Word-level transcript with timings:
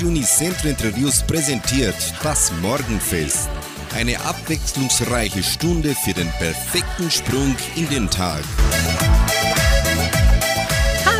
Radio 0.00 0.12
Unicentro 0.12 0.68
Interviews 0.68 1.22
präsentiert 1.22 1.94
das 2.22 2.50
Morgenfest. 2.62 3.50
Eine 3.94 4.18
abwechslungsreiche 4.20 5.42
Stunde 5.42 5.94
für 5.94 6.14
den 6.14 6.28
perfekten 6.38 7.10
Sprung 7.10 7.54
in 7.76 7.86
den 7.90 8.08
Tag. 8.08 8.42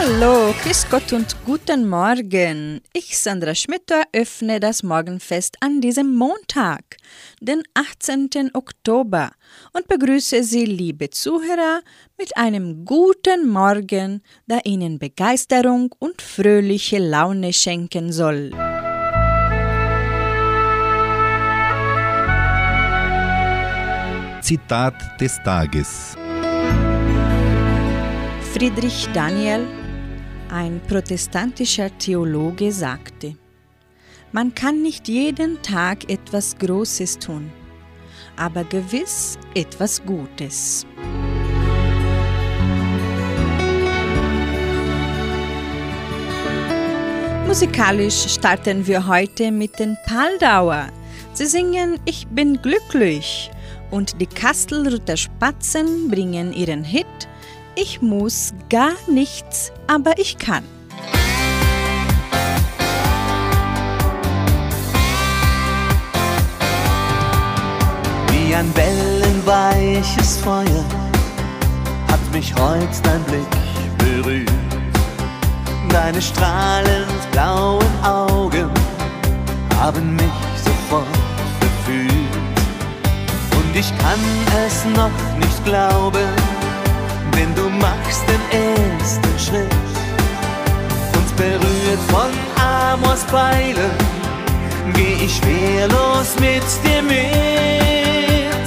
Hallo, 0.03 0.55
Grüß 0.62 0.87
Gott 0.89 1.12
und 1.12 1.37
guten 1.45 1.87
Morgen. 1.87 2.80
Ich, 2.95 3.19
Sandra 3.19 3.55
Schmitter, 3.55 4.05
öffne 4.15 4.59
das 4.59 4.83
Morgenfest 4.83 5.59
an 5.61 5.83
diesem 5.83 6.16
Montag, 6.16 6.96
den 7.43 7.62
18. 7.75 8.52
Oktober, 8.55 9.33
und 9.75 9.89
begrüße 9.89 10.43
Sie, 10.43 10.65
liebe 10.65 11.11
Zuhörer, 11.11 11.83
mit 12.16 12.34
einem 12.39 12.87
guten 12.87 13.47
Morgen, 13.51 14.23
der 14.47 14.65
Ihnen 14.65 14.98
Begeisterung 14.98 15.95
und 15.98 16.23
fröhliche 16.23 16.98
Laune 16.98 17.52
schenken 17.52 18.10
soll. 18.10 18.52
Zitat 24.41 24.95
des 25.21 25.37
Tages. 25.43 26.16
Friedrich 28.55 29.07
Daniel 29.12 29.80
ein 30.50 30.80
protestantischer 30.88 31.96
Theologe 31.98 32.72
sagte, 32.72 33.36
man 34.32 34.54
kann 34.54 34.82
nicht 34.82 35.09
jeden 35.09 35.60
Tag 35.62 36.09
etwas 36.10 36.56
Großes 36.59 37.18
tun, 37.18 37.50
aber 38.36 38.64
gewiss 38.64 39.38
etwas 39.54 40.02
Gutes. 40.04 40.86
Musikalisch 47.46 48.29
starten 48.29 48.87
wir 48.87 49.09
heute 49.09 49.51
mit 49.51 49.76
den 49.80 49.96
Paldauer. 50.07 50.88
Sie 51.32 51.46
singen 51.46 51.98
Ich 52.04 52.29
bin 52.29 52.62
glücklich 52.62 53.51
und 53.90 54.20
die 54.20 54.26
Kastelruther 54.26 55.16
Spatzen 55.16 56.09
bringen 56.09 56.52
ihren 56.52 56.85
Hit 56.85 57.07
ich 57.74 58.02
muss 58.02 58.52
gar 58.68 58.93
nichts, 59.07 59.73
aber 59.87 60.18
ich 60.18 60.38
kann. 60.38 60.65
Wie 68.31 68.54
ein 68.54 68.72
wellenweiches 68.75 70.38
Feuer 70.38 70.84
hat 72.10 72.32
mich 72.32 72.54
heut 72.54 72.88
dein 73.03 73.22
Blick 73.25 73.47
berührt. 73.98 74.50
Deine 75.88 76.22
strahlend 76.22 77.31
blauen 77.32 78.04
Augen 78.04 78.71
haben 79.78 80.15
mich 80.15 80.25
sofort 80.65 81.06
gefühlt. 81.60 82.10
Und 83.56 83.76
ich 83.76 83.91
kann 83.98 84.21
es 84.66 84.84
noch 84.97 85.38
nicht 85.38 85.65
glauben 85.65 86.50
denn 87.36 87.54
du 87.54 87.69
machst 87.69 88.25
den 88.28 88.42
ersten 88.50 89.38
Schritt. 89.38 89.75
Und 91.16 91.36
berührt 91.36 92.03
von 92.09 92.31
Amors 92.62 93.25
Pfeilen, 93.25 93.92
geh 94.94 95.25
ich 95.25 95.41
wehrlos 95.44 96.34
mit 96.41 96.62
dir 96.84 97.03
mit. 97.03 98.66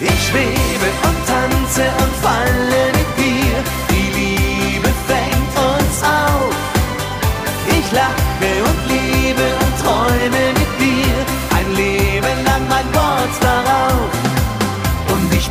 Ich 0.00 0.26
schwebe 0.28 0.88
und 1.08 1.18
tanze 1.26 1.84
und 2.02 2.14
falle 2.22 2.82
mit 2.98 3.10
dir, 3.18 3.56
die 3.90 4.08
Liebe 4.18 4.90
fängt 5.06 5.54
uns 5.72 6.02
auf. 6.02 6.54
Ich 7.68 7.92
lache 7.92 8.52
und 8.68 8.80
liebe 8.88 9.46
und 9.62 9.74
träume 9.84 10.44
mit 10.58 10.72
dir, 10.80 11.16
ein 11.56 11.68
Leben 11.76 12.44
lang 12.44 12.66
mein 12.68 12.88
Wort 12.94 13.34
darauf. 13.40 14.21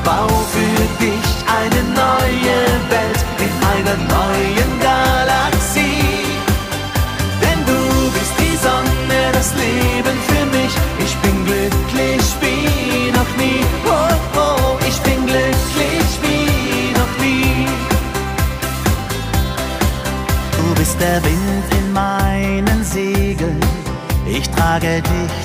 Baue 0.03 0.43
für 0.51 1.03
dich 1.03 1.29
eine 1.45 1.81
neue 1.93 2.57
Welt 2.89 3.21
in 3.37 3.53
einer 3.73 3.97
neuen 4.15 4.71
Galaxie. 4.79 6.25
Denn 7.41 7.59
du 7.65 8.11
bist 8.11 8.33
die 8.39 8.57
Sonne, 8.57 9.31
das 9.31 9.53
Leben 9.53 10.17
für 10.27 10.45
mich. 10.57 10.73
Ich 11.05 11.15
bin 11.17 11.45
glücklich 11.45 12.23
wie 12.41 13.11
noch 13.11 13.31
nie. 13.37 13.63
Oh, 13.85 14.39
oh, 14.39 14.77
ich 14.87 14.99
bin 15.01 15.25
glücklich 15.25 16.09
wie 16.23 16.93
noch 16.93 17.13
nie. 17.23 17.67
Du 20.57 20.75
bist 20.79 20.99
der 20.99 21.23
Wind 21.23 21.65
in 21.79 21.93
meinen 21.93 22.83
Segeln. 22.83 23.59
Ich 24.25 24.49
trage 24.49 25.01
dich. 25.01 25.40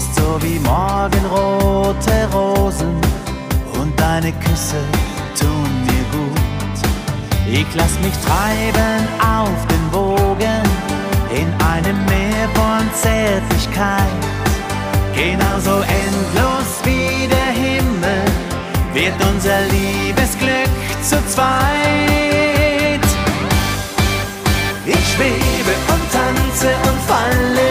Bist 0.00 0.14
so 0.14 0.40
wie 0.40 0.58
morgenrote 0.60 2.26
Rosen 2.32 2.98
und 3.78 3.92
deine 4.00 4.32
Küsse 4.32 4.82
tun 5.38 5.70
mir 5.84 6.04
gut. 6.16 6.78
Ich 7.46 7.66
lass 7.74 7.98
mich 8.00 8.14
treiben 8.24 9.06
auf 9.20 9.66
den 9.66 9.92
Wogen 9.92 10.62
in 11.30 11.48
einem 11.66 12.02
Meer 12.06 12.48
von 12.54 12.88
Zärtlichkeit. 12.94 14.20
Genauso 15.14 15.82
endlos 15.82 16.70
wie 16.84 17.28
der 17.28 17.52
Himmel 17.52 18.22
wird 18.94 19.16
unser 19.30 19.60
Liebesglück 19.68 20.70
zu 21.02 21.16
zweit. 21.26 23.04
Ich 24.86 25.12
schwebe 25.12 25.74
und 25.92 26.04
tanze 26.10 26.68
und 26.88 27.00
falle 27.06 27.69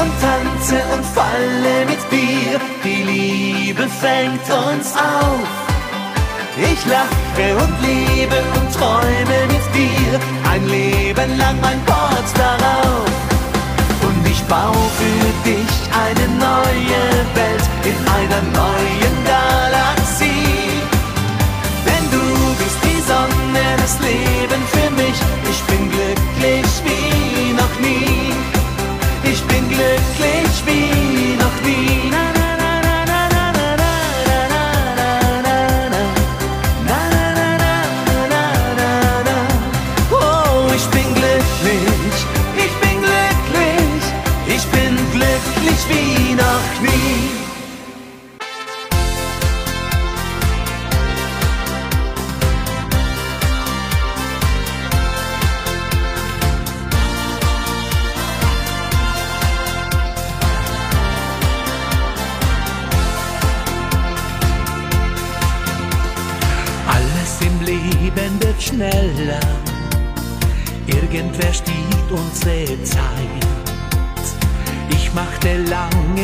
und 0.00 0.12
tanze 0.20 0.78
und 0.94 1.04
falle 1.04 1.76
mit 1.86 2.02
dir. 2.10 2.58
Die 2.84 3.02
Liebe 3.12 3.86
fängt 3.88 4.46
uns 4.68 4.94
auf. 4.96 5.48
Ich 6.56 6.80
lache 6.86 7.46
und 7.62 7.74
liebe 7.88 8.38
und 8.56 8.68
träume 8.76 9.38
mit 9.54 9.66
dir. 9.76 10.12
Ein 10.52 10.66
Leben 10.66 11.38
lang 11.38 11.56
mein 11.60 11.80
Wort 11.86 12.30
darauf. 12.36 13.10
Und 14.06 14.22
ich 14.26 14.42
baue 14.44 14.86
für 15.00 15.28
dich 15.48 15.74
eine 16.04 16.26
neue 16.48 17.02
Welt 17.38 17.66
in 17.90 17.98
einer 18.18 18.42
neuen 18.60 19.14
Galaxie. 19.32 20.82
Denn 21.86 22.04
du 22.14 22.24
bist 22.60 22.78
die 22.88 23.00
Sonne, 23.10 23.64
das 23.82 23.94
Leben 24.00 24.62
für 24.74 24.90
mich. 25.00 25.18
Ich 25.52 25.60
bin 25.70 25.82
glücklich 25.90 26.70
wie 26.84 27.52
noch 27.52 27.74
nie. 27.80 28.19
make 29.80 30.19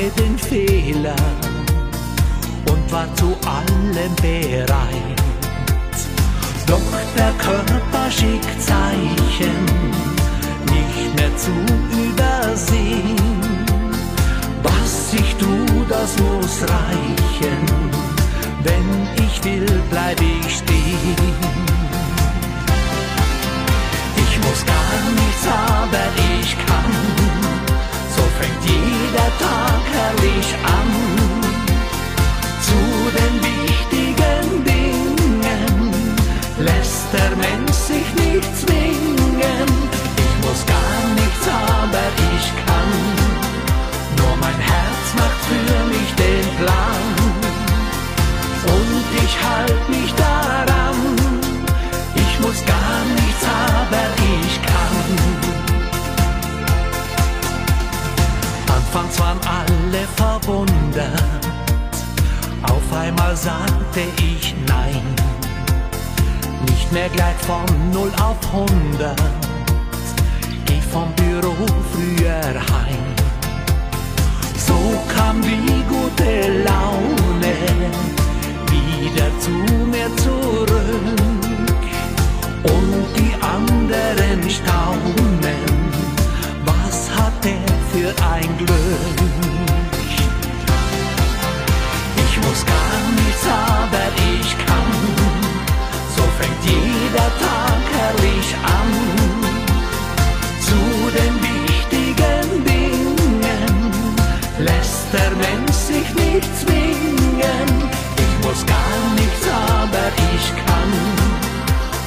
lange 0.06 0.10
den 0.10 0.38
Fehler 0.38 1.16
und 2.70 2.92
war 2.92 3.06
zu 3.14 3.36
allem 3.46 4.14
bereit. 4.16 5.22
Doch 6.66 6.80
der 7.16 7.32
Körper 7.38 8.10
schickt 8.10 8.60
Zeichen, 8.60 9.64
nicht 10.66 11.16
mehr 11.16 11.36
zu 11.36 11.52
übersehen. 11.92 13.16
Was 14.62 15.14
ich 15.14 15.34
tu, 15.36 15.84
das 15.88 16.16
muss 16.18 16.62
reichen. 16.62 17.66
Wenn 18.62 19.24
ich 19.24 19.44
will, 19.44 19.82
bleib 19.90 20.20
ich 20.20 20.56
stehen. 20.56 21.16
Ich 24.16 24.38
muss 24.38 24.64
gar 24.66 25.10
nichts, 25.14 25.46
aber 25.46 26.06
ich 26.40 26.56
kann. 26.66 27.15
Fängt 28.38 28.62
jeder 28.64 29.28
Tag 29.38 29.82
herrlich 29.96 30.48
an. 30.76 30.90
Zu 32.66 32.80
den 33.16 33.34
wichtigen 33.42 33.85
sagte 63.46 64.00
ich 64.18 64.54
nein. 64.66 65.06
Nicht 66.68 66.90
mehr 66.92 67.08
gleich 67.10 67.38
von 67.46 67.64
0 67.92 68.10
auf 68.20 68.38
100. 68.52 69.16
Geh 70.66 70.80
vom 70.92 71.12
Büro 71.14 71.54
früher 71.92 72.54
heim. 72.72 73.06
So 74.66 74.78
kam 75.14 75.36
die 75.42 75.78
gute 75.94 76.64
Laune 76.68 77.56
wieder 78.72 79.28
zu 79.44 79.54
mir 79.92 80.10
zurück. 80.24 81.84
Und 82.74 83.04
die 83.16 83.34
anderen 83.56 84.40
staunen, 84.58 85.62
was 86.64 86.98
hat 87.16 87.40
er 87.44 87.72
für 87.92 88.10
ein 88.34 88.50
Glück? 88.58 89.75
Muss 92.56 92.64
gar 92.64 93.02
nichts, 93.20 93.46
aber 93.46 94.06
ich 94.32 94.50
kann. 94.64 94.92
So 96.16 96.22
fängt 96.38 96.62
jeder 96.64 97.28
Tag 97.44 97.82
herrlich 97.98 98.48
an. 98.78 98.90
Zu 100.66 100.80
den 101.18 101.34
wichtigen 101.48 102.64
Dingen 102.64 104.16
lässt 104.58 105.06
der 105.12 105.32
Mensch 105.32 105.76
sich 105.92 106.08
nicht 106.14 106.48
zwingen. 106.60 107.68
Ich 108.24 108.46
muss 108.46 108.64
gar 108.64 109.00
nichts, 109.20 109.44
aber 109.76 110.06
ich 110.32 110.46
kann. 110.64 110.92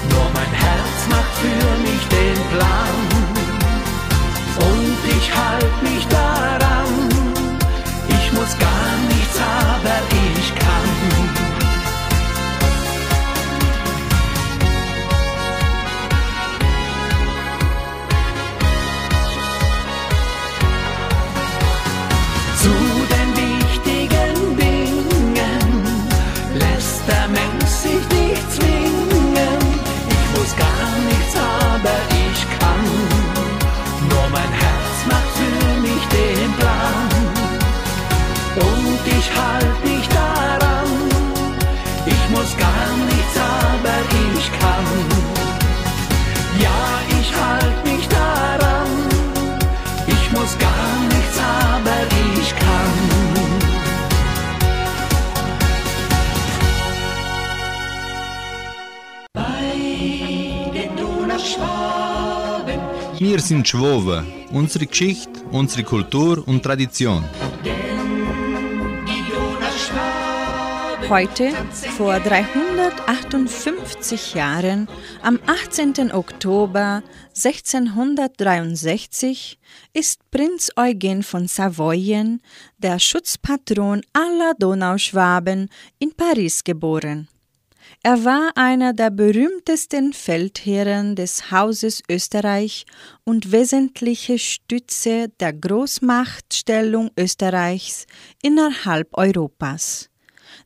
Nur 0.10 0.28
mein 0.34 0.54
Herz 0.66 0.98
macht 1.12 1.34
für 1.44 1.70
mich 1.86 2.04
den 2.18 2.40
Plan. 2.54 2.98
Und 4.68 4.98
ich 5.16 5.28
halt 5.32 5.84
mich 5.84 6.08
daran. 6.08 6.19
Sind 63.50 63.68
Schwoben. 63.68 64.26
Unsere 64.52 64.86
Geschichte, 64.86 65.42
unsere 65.52 65.84
Kultur 65.84 66.48
und 66.48 66.62
Tradition. 66.62 67.26
Heute, 71.10 71.52
vor 71.98 72.20
358 72.20 74.36
Jahren, 74.36 74.88
am 75.24 75.40
18. 75.48 76.12
Oktober 76.12 77.02
1663, 77.30 79.58
ist 79.94 80.20
Prinz 80.30 80.70
Eugen 80.76 81.24
von 81.24 81.48
Savoyen, 81.48 82.44
der 82.78 83.00
Schutzpatron 83.00 84.04
aller 84.14 84.54
Donauschwaben, 84.60 85.72
in 85.98 86.14
Paris 86.16 86.64
geboren. 86.64 87.28
Er 88.02 88.24
war 88.24 88.52
einer 88.56 88.94
der 88.94 89.10
berühmtesten 89.10 90.14
Feldherren 90.14 91.18
des 91.18 91.52
Hauses 91.52 92.02
Österreich 92.10 92.86
und 93.26 93.52
wesentliche 93.52 94.40
Stütze 94.40 95.28
der 95.42 95.52
Großmachtstellung 95.52 97.12
Österreichs 97.18 98.06
innerhalb 98.42 99.10
Europas. 99.18 100.10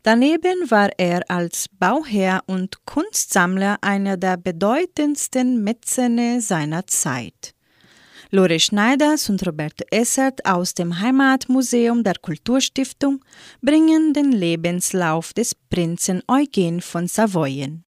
Daneben 0.03 0.69
war 0.69 0.91
er 0.97 1.21
als 1.27 1.65
Bauherr 1.79 2.43
und 2.45 2.85
Kunstsammler 2.85 3.77
einer 3.81 4.15
der 4.15 4.37
bedeutendsten 4.37 5.63
Mäzene 5.63 6.39
seiner 6.39 6.85
Zeit. 6.85 7.55
Lore 8.35 8.59
Schneiders 8.59 9.29
und 9.29 9.45
Roberto 9.45 9.85
Essert 9.91 10.43
aus 10.43 10.73
dem 10.73 10.99
Heimatmuseum 10.99 12.03
der 12.03 12.15
Kulturstiftung 12.19 13.23
bringen 13.61 14.11
den 14.11 14.31
Lebenslauf 14.31 15.33
des 15.33 15.53
Prinzen 15.53 16.23
Eugen 16.27 16.81
von 16.81 17.07
Savoyen. 17.07 17.85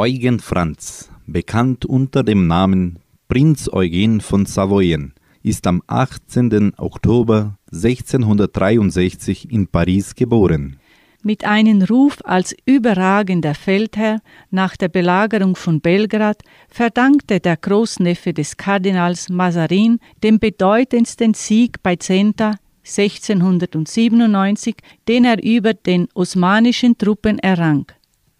Eugen 0.00 0.38
Franz, 0.38 1.10
bekannt 1.26 1.84
unter 1.84 2.22
dem 2.22 2.46
Namen 2.46 3.00
Prinz 3.26 3.68
Eugen 3.68 4.20
von 4.20 4.46
Savoyen, 4.46 5.12
ist 5.42 5.66
am 5.66 5.82
18. 5.88 6.74
Oktober 6.76 7.58
1663 7.72 9.50
in 9.50 9.66
Paris 9.66 10.14
geboren. 10.14 10.78
Mit 11.24 11.44
einem 11.44 11.82
Ruf 11.82 12.18
als 12.22 12.54
überragender 12.64 13.56
Feldherr 13.56 14.20
nach 14.52 14.76
der 14.76 14.86
Belagerung 14.86 15.56
von 15.56 15.80
Belgrad 15.80 16.44
verdankte 16.68 17.40
der 17.40 17.56
Großneffe 17.56 18.32
des 18.32 18.56
Kardinals 18.56 19.28
Mazarin 19.28 19.98
den 20.22 20.38
bedeutendsten 20.38 21.34
Sieg 21.34 21.82
bei 21.82 21.96
Zenta 21.96 22.54
1697, 22.84 24.76
den 25.08 25.24
er 25.24 25.42
über 25.42 25.74
den 25.74 26.06
osmanischen 26.14 26.96
Truppen 26.96 27.40
errang. 27.40 27.86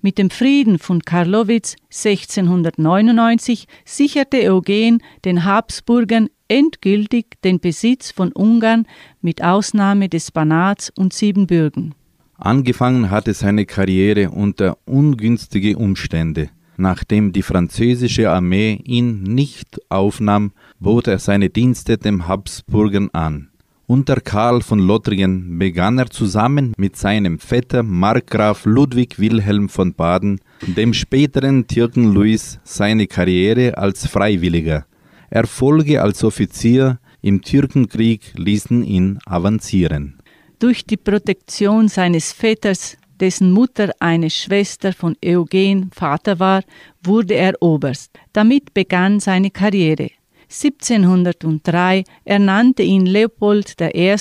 Mit 0.00 0.16
dem 0.18 0.30
Frieden 0.30 0.78
von 0.78 1.02
Karlowitz 1.02 1.74
1699 1.86 3.66
sicherte 3.84 4.52
Eugen 4.52 5.02
den 5.24 5.44
Habsburgern 5.44 6.28
endgültig 6.46 7.40
den 7.42 7.58
Besitz 7.58 8.12
von 8.12 8.30
Ungarn 8.30 8.86
mit 9.22 9.42
Ausnahme 9.42 10.08
des 10.08 10.30
Banats 10.30 10.92
und 10.96 11.12
Siebenbürgen. 11.12 11.96
Angefangen 12.36 13.10
hatte 13.10 13.34
seine 13.34 13.66
Karriere 13.66 14.30
unter 14.30 14.78
ungünstige 14.84 15.76
Umstände. 15.76 16.50
Nachdem 16.76 17.32
die 17.32 17.42
französische 17.42 18.30
Armee 18.30 18.80
ihn 18.84 19.24
nicht 19.24 19.80
aufnahm, 19.88 20.52
bot 20.78 21.08
er 21.08 21.18
seine 21.18 21.50
Dienste 21.50 21.98
dem 21.98 22.28
Habsburgern 22.28 23.10
an. 23.12 23.50
Unter 23.90 24.20
Karl 24.20 24.60
von 24.60 24.80
Lothringen 24.80 25.58
begann 25.58 25.98
er 25.98 26.10
zusammen 26.10 26.74
mit 26.76 26.96
seinem 26.96 27.38
Vetter 27.38 27.82
Markgraf 27.82 28.66
Ludwig 28.66 29.18
Wilhelm 29.18 29.70
von 29.70 29.94
Baden, 29.94 30.42
dem 30.60 30.92
späteren 30.92 31.66
Türken 31.66 32.12
Louis, 32.12 32.60
seine 32.64 33.06
Karriere 33.06 33.78
als 33.78 34.06
Freiwilliger. 34.06 34.84
Erfolge 35.30 36.02
als 36.02 36.22
Offizier 36.22 36.98
im 37.22 37.40
Türkenkrieg 37.40 38.34
ließen 38.36 38.84
ihn 38.84 39.20
avancieren. 39.24 40.18
Durch 40.58 40.84
die 40.84 40.98
Protektion 40.98 41.88
seines 41.88 42.32
Vetters 42.32 42.98
dessen 43.18 43.52
Mutter 43.52 43.94
eine 44.00 44.28
Schwester 44.28 44.92
von 44.92 45.16
Eugen 45.24 45.90
Vater 45.94 46.38
war, 46.38 46.62
wurde 47.02 47.36
er 47.36 47.54
Oberst. 47.62 48.10
Damit 48.34 48.74
begann 48.74 49.18
seine 49.18 49.50
Karriere. 49.50 50.10
1703 50.50 52.02
ernannte 52.24 52.82
ihn 52.82 53.06
Leopold 53.06 53.80
I. 53.80 54.16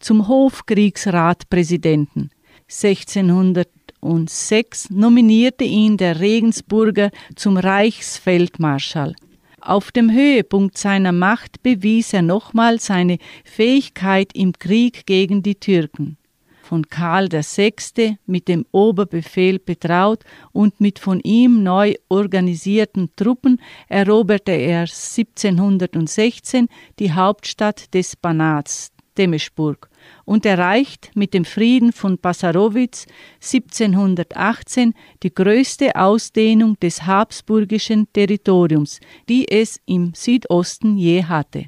zum 0.00 0.28
Hofkriegsratpräsidenten. 0.28 2.28
1606 2.68 4.90
nominierte 4.90 5.64
ihn 5.64 5.96
der 5.96 6.20
Regensburger 6.20 7.10
zum 7.36 7.56
Reichsfeldmarschall. 7.56 9.14
Auf 9.60 9.90
dem 9.90 10.12
Höhepunkt 10.12 10.76
seiner 10.76 11.12
Macht 11.12 11.62
bewies 11.62 12.12
er 12.12 12.20
nochmal 12.22 12.80
seine 12.80 13.16
Fähigkeit 13.44 14.32
im 14.34 14.52
Krieg 14.52 15.06
gegen 15.06 15.42
die 15.42 15.54
Türken 15.54 16.17
von 16.68 16.86
Karl 16.90 17.28
VI. 17.32 18.18
mit 18.26 18.46
dem 18.46 18.66
Oberbefehl 18.72 19.58
betraut 19.58 20.24
und 20.52 20.82
mit 20.82 20.98
von 20.98 21.18
ihm 21.20 21.62
neu 21.62 21.94
organisierten 22.08 23.08
Truppen 23.16 23.58
eroberte 23.88 24.52
er 24.52 24.80
1716 24.80 26.68
die 26.98 27.10
Hauptstadt 27.10 27.94
des 27.94 28.16
Banats, 28.16 28.92
Temesburg, 29.14 29.88
und 30.26 30.44
erreicht 30.44 31.10
mit 31.14 31.32
dem 31.32 31.46
Frieden 31.46 31.90
von 31.90 32.18
Passarowitz 32.18 33.06
1718 33.36 34.92
die 35.22 35.32
größte 35.32 35.96
Ausdehnung 35.96 36.78
des 36.80 37.06
habsburgischen 37.06 38.12
Territoriums, 38.12 39.00
die 39.26 39.50
es 39.50 39.80
im 39.86 40.12
Südosten 40.14 40.98
je 40.98 41.24
hatte. 41.24 41.64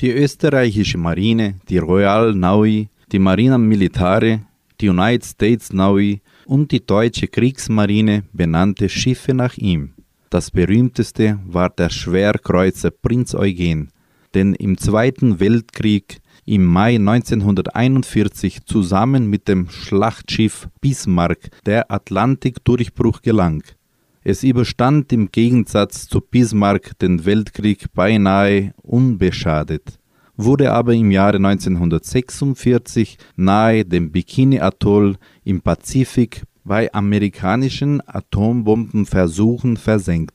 Die 0.00 0.10
österreichische 0.10 0.98
Marine, 0.98 1.60
die 1.68 1.78
Royal 1.78 2.34
Navy, 2.34 2.88
die 3.12 3.18
Marina 3.18 3.58
Militare, 3.58 4.40
die 4.80 4.88
United 4.88 5.24
States 5.24 5.72
Navy 5.72 6.20
und 6.46 6.72
die 6.72 6.84
deutsche 6.84 7.28
Kriegsmarine 7.28 8.24
benannte 8.32 8.88
Schiffe 8.88 9.34
nach 9.34 9.56
ihm. 9.56 9.94
Das 10.30 10.50
berühmteste 10.50 11.38
war 11.46 11.70
der 11.70 11.90
Schwerkreuzer 11.90 12.90
Prinz 12.90 13.34
Eugen, 13.34 13.90
den 14.34 14.54
im 14.54 14.78
Zweiten 14.78 15.38
Weltkrieg 15.38 16.18
im 16.44 16.64
Mai 16.64 16.96
1941 16.96 18.64
zusammen 18.66 19.30
mit 19.30 19.48
dem 19.48 19.70
Schlachtschiff 19.70 20.68
Bismarck 20.80 21.50
der 21.64 21.90
Atlantikdurchbruch 21.90 23.22
gelang. 23.22 23.62
Es 24.24 24.42
überstand 24.42 25.12
im 25.12 25.30
Gegensatz 25.30 26.08
zu 26.08 26.20
Bismarck 26.20 26.98
den 26.98 27.24
Weltkrieg 27.24 27.92
beinahe 27.94 28.74
unbeschadet 28.82 29.98
wurde 30.36 30.72
aber 30.72 30.94
im 30.94 31.10
Jahre 31.10 31.36
1946 31.36 33.18
nahe 33.36 33.84
dem 33.84 34.10
Bikini-Atoll 34.10 35.16
im 35.44 35.60
Pazifik 35.60 36.42
bei 36.64 36.92
amerikanischen 36.92 38.00
Atombombenversuchen 38.06 39.76
versenkt. 39.76 40.34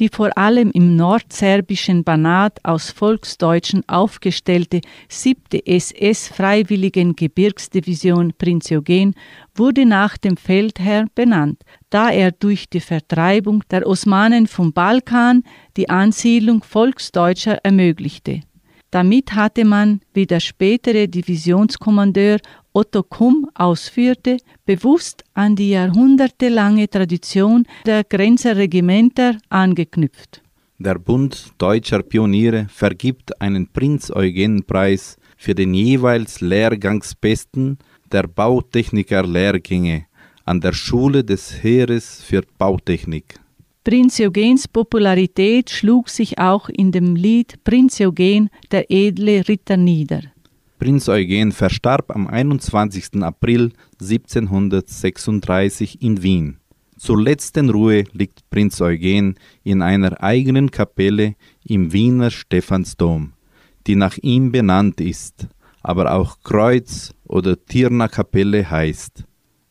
Die 0.00 0.08
vor 0.08 0.38
allem 0.38 0.70
im 0.70 0.94
nordserbischen 0.94 2.04
Banat 2.04 2.60
aus 2.62 2.90
Volksdeutschen 2.90 3.82
aufgestellte 3.88 4.80
7. 5.08 5.60
SS-Freiwilligen 5.64 7.16
Gebirgsdivision 7.16 8.32
Prinz 8.38 8.70
Eugen 8.70 9.14
wurde 9.56 9.86
nach 9.86 10.16
dem 10.16 10.36
Feldherr 10.36 11.06
benannt, 11.16 11.62
da 11.90 12.10
er 12.10 12.30
durch 12.30 12.68
die 12.70 12.80
Vertreibung 12.80 13.64
der 13.72 13.88
Osmanen 13.88 14.46
vom 14.46 14.72
Balkan 14.72 15.42
die 15.76 15.90
Ansiedlung 15.90 16.62
Volksdeutscher 16.62 17.58
ermöglichte. 17.64 18.42
Damit 18.90 19.34
hatte 19.34 19.64
man, 19.64 20.00
wie 20.14 20.26
der 20.26 20.40
spätere 20.40 21.08
Divisionskommandeur 21.08 22.38
Otto 22.72 23.02
Kumm 23.02 23.48
ausführte, 23.54 24.38
bewusst 24.64 25.24
an 25.34 25.56
die 25.56 25.70
jahrhundertelange 25.70 26.88
Tradition 26.88 27.66
der 27.84 28.04
Grenzerregimenter 28.04 29.36
angeknüpft. 29.50 30.42
Der 30.78 30.94
Bund 30.94 31.52
deutscher 31.58 32.02
Pioniere 32.02 32.66
vergibt 32.70 33.40
einen 33.40 33.66
Prinz-Eugen-Preis 33.66 35.16
für 35.36 35.54
den 35.54 35.74
jeweils 35.74 36.40
Lehrgangsbesten 36.40 37.78
der 38.12 38.28
Bautechniker-Lehrgänge 38.28 40.06
an 40.44 40.60
der 40.60 40.72
Schule 40.72 41.24
des 41.24 41.62
Heeres 41.62 42.22
für 42.22 42.42
Bautechnik. 42.56 43.40
Prinz 43.88 44.20
Eugens 44.20 44.68
Popularität 44.68 45.70
schlug 45.70 46.10
sich 46.10 46.38
auch 46.38 46.68
in 46.68 46.92
dem 46.92 47.16
Lied 47.16 47.64
Prinz 47.64 47.98
Eugen, 48.02 48.50
der 48.70 48.90
edle 48.90 49.48
Ritter 49.48 49.78
nieder. 49.78 50.20
Prinz 50.78 51.08
Eugen 51.08 51.52
verstarb 51.52 52.14
am 52.14 52.26
21. 52.26 53.22
April 53.22 53.72
1736 53.98 56.02
in 56.02 56.22
Wien. 56.22 56.58
Zur 56.98 57.22
letzten 57.22 57.70
Ruhe 57.70 58.04
liegt 58.12 58.50
Prinz 58.50 58.78
Eugen 58.82 59.36
in 59.64 59.80
einer 59.80 60.22
eigenen 60.22 60.70
Kapelle 60.70 61.36
im 61.64 61.90
Wiener 61.90 62.30
Stephansdom, 62.30 63.32
die 63.86 63.96
nach 63.96 64.18
ihm 64.18 64.52
benannt 64.52 65.00
ist, 65.00 65.46
aber 65.80 66.12
auch 66.12 66.42
Kreuz- 66.42 67.14
oder 67.26 67.56
Tirna-Kapelle 67.64 68.68
heißt. 68.68 69.24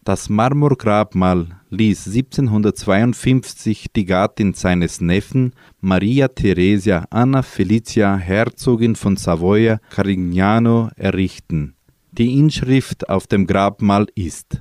Das 0.07 0.29
Marmorgrabmal 0.29 1.47
ließ 1.69 2.07
1752 2.07 3.87
die 3.93 4.05
Gattin 4.05 4.53
seines 4.53 5.01
Neffen 5.01 5.51
Maria 5.81 6.29
Theresia 6.29 7.03
Anna 7.09 7.41
Felicia 7.41 8.15
Herzogin 8.15 8.95
von 8.95 9.17
Savoia 9.17 9.81
Carignano 9.89 10.91
errichten. 10.95 11.75
Die 12.13 12.39
Inschrift 12.39 13.09
auf 13.09 13.27
dem 13.27 13.47
Grabmal 13.47 14.07
ist 14.15 14.59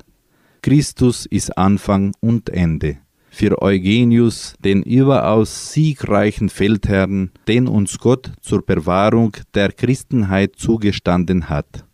Christus 0.62 1.26
ist 1.26 1.56
Anfang 1.56 2.12
und 2.18 2.48
Ende. 2.48 2.98
Für 3.30 3.62
Eugenius, 3.62 4.54
den 4.64 4.82
überaus 4.82 5.72
siegreichen 5.72 6.48
Feldherrn, 6.48 7.30
den 7.46 7.68
uns 7.68 8.00
Gott 8.00 8.32
zur 8.40 8.66
Bewahrung 8.66 9.36
der 9.54 9.70
Christenheit 9.70 10.56
zugestanden 10.56 11.48
hat. 11.48 11.85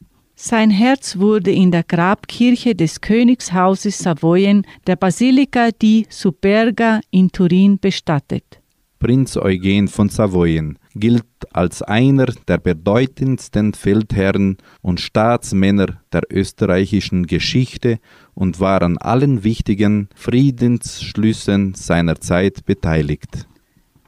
Sein 0.44 0.70
Herz 0.70 1.18
wurde 1.18 1.52
in 1.52 1.70
der 1.70 1.84
Grabkirche 1.84 2.74
des 2.74 3.00
Königshauses 3.00 3.96
Savoyen, 3.96 4.66
der 4.88 4.96
Basilika 4.96 5.70
di 5.70 6.04
Superga 6.08 6.98
in 7.12 7.30
Turin 7.30 7.78
bestattet. 7.78 8.60
Prinz 8.98 9.36
Eugen 9.36 9.86
von 9.86 10.08
Savoyen 10.08 10.80
gilt 10.96 11.22
als 11.52 11.80
einer 11.82 12.26
der 12.48 12.58
bedeutendsten 12.58 13.72
Feldherren 13.72 14.56
und 14.80 15.00
Staatsmänner 15.00 16.00
der 16.12 16.22
österreichischen 16.28 17.28
Geschichte 17.28 18.00
und 18.34 18.58
war 18.58 18.82
an 18.82 18.98
allen 18.98 19.44
wichtigen 19.44 20.08
Friedensschlüssen 20.16 21.74
seiner 21.74 22.20
Zeit 22.20 22.66
beteiligt. 22.66 23.46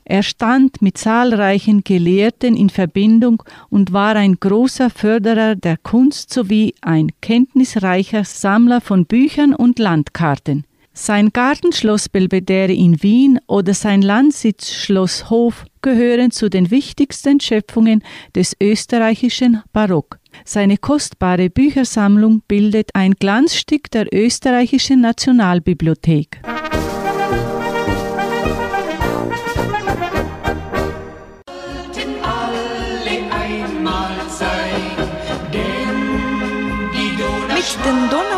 Er 0.04 0.22
stand 0.22 0.82
mit 0.82 0.98
zahlreichen 0.98 1.82
Gelehrten 1.82 2.56
in 2.56 2.68
Verbindung 2.68 3.42
und 3.70 3.92
war 3.92 4.16
ein 4.16 4.36
großer 4.38 4.90
Förderer 4.90 5.54
der 5.56 5.78
Kunst 5.78 6.32
sowie 6.32 6.74
ein 6.82 7.10
kenntnisreicher 7.22 8.24
Sammler 8.24 8.80
von 8.80 9.06
Büchern 9.06 9.54
und 9.54 9.78
Landkarten. 9.78 10.64
Sein 10.96 11.30
Gartenschloss 11.32 12.08
Belvedere 12.08 12.72
in 12.72 13.02
Wien 13.02 13.40
oder 13.48 13.74
sein 13.74 14.00
Landsitz 14.00 14.72
Schloss 14.72 15.28
Hof 15.28 15.64
gehören 15.82 16.30
zu 16.30 16.48
den 16.48 16.70
wichtigsten 16.70 17.40
Schöpfungen 17.40 18.04
des 18.36 18.54
österreichischen 18.62 19.62
Barock. 19.72 20.18
Seine 20.44 20.76
kostbare 20.78 21.50
Büchersammlung 21.50 22.42
bildet 22.46 22.90
ein 22.94 23.14
Glanzstück 23.14 23.90
der 23.90 24.06
österreichischen 24.14 25.00
Nationalbibliothek. 25.00 26.40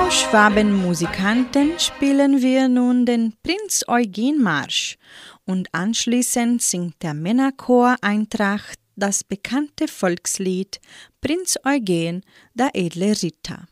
Den 0.06 0.12
Donauschwaben-Musikanten 0.12 1.80
spielen 1.80 2.40
wir 2.40 2.68
nun 2.68 3.06
den 3.06 3.34
Prinz 3.42 3.84
Eugen-Marsch 3.88 4.98
und 5.44 5.68
anschließend 5.72 6.62
singt 6.62 7.02
der 7.02 7.12
Männerchor 7.12 7.96
Eintracht 8.02 8.78
das 8.94 9.24
bekannte 9.24 9.88
Volkslied 9.88 10.80
Prinz 11.20 11.58
Eugen, 11.64 12.22
der 12.54 12.70
edle 12.74 13.20
Ritter. 13.20 13.66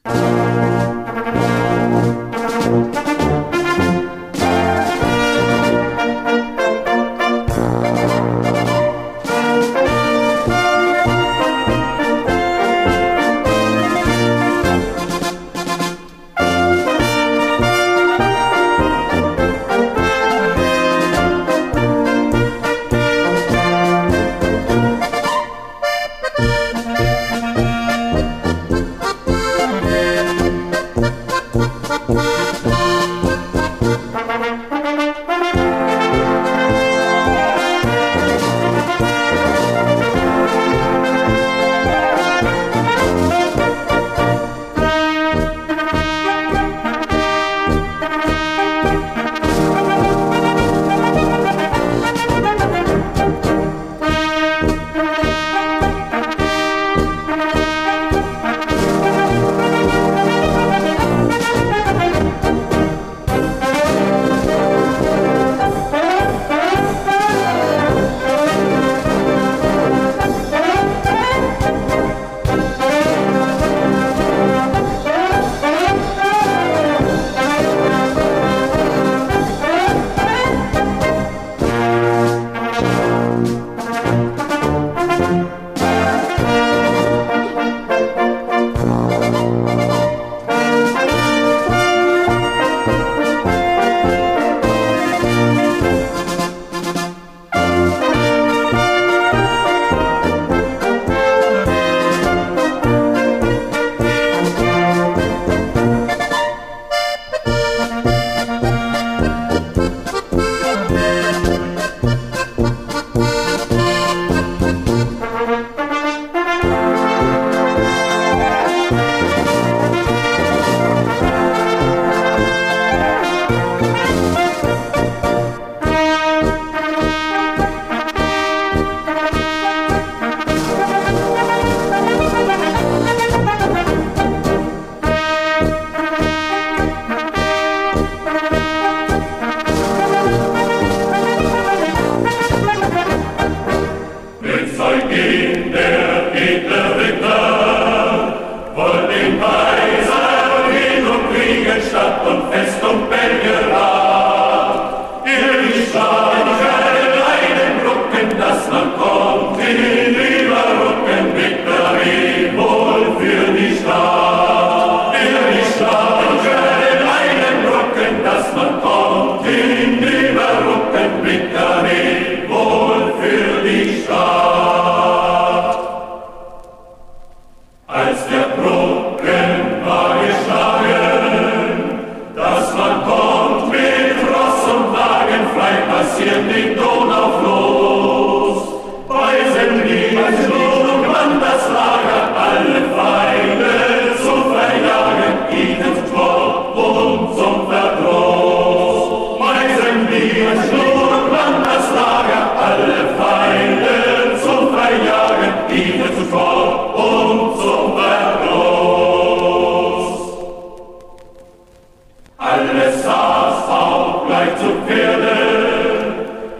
Musik 2.64 3.33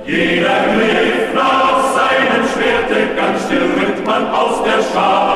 Jeder 0.07 0.59
griff 0.75 1.35
nach 1.35 1.83
seinem 1.95 2.45
Schwerte, 2.53 3.15
ganz 3.17 3.45
still 3.45 3.63
rückt 3.63 4.07
man 4.07 4.29
aus 4.31 4.63
der 4.65 4.83
Schar. 4.93 5.34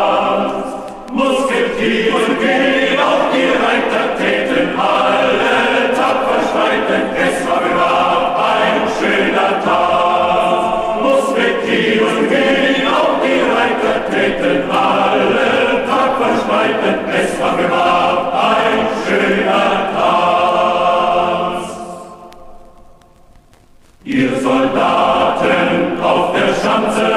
Soldaten 24.49 26.01
auf 26.03 26.33
der 26.33 26.55
Schanze 26.61 27.09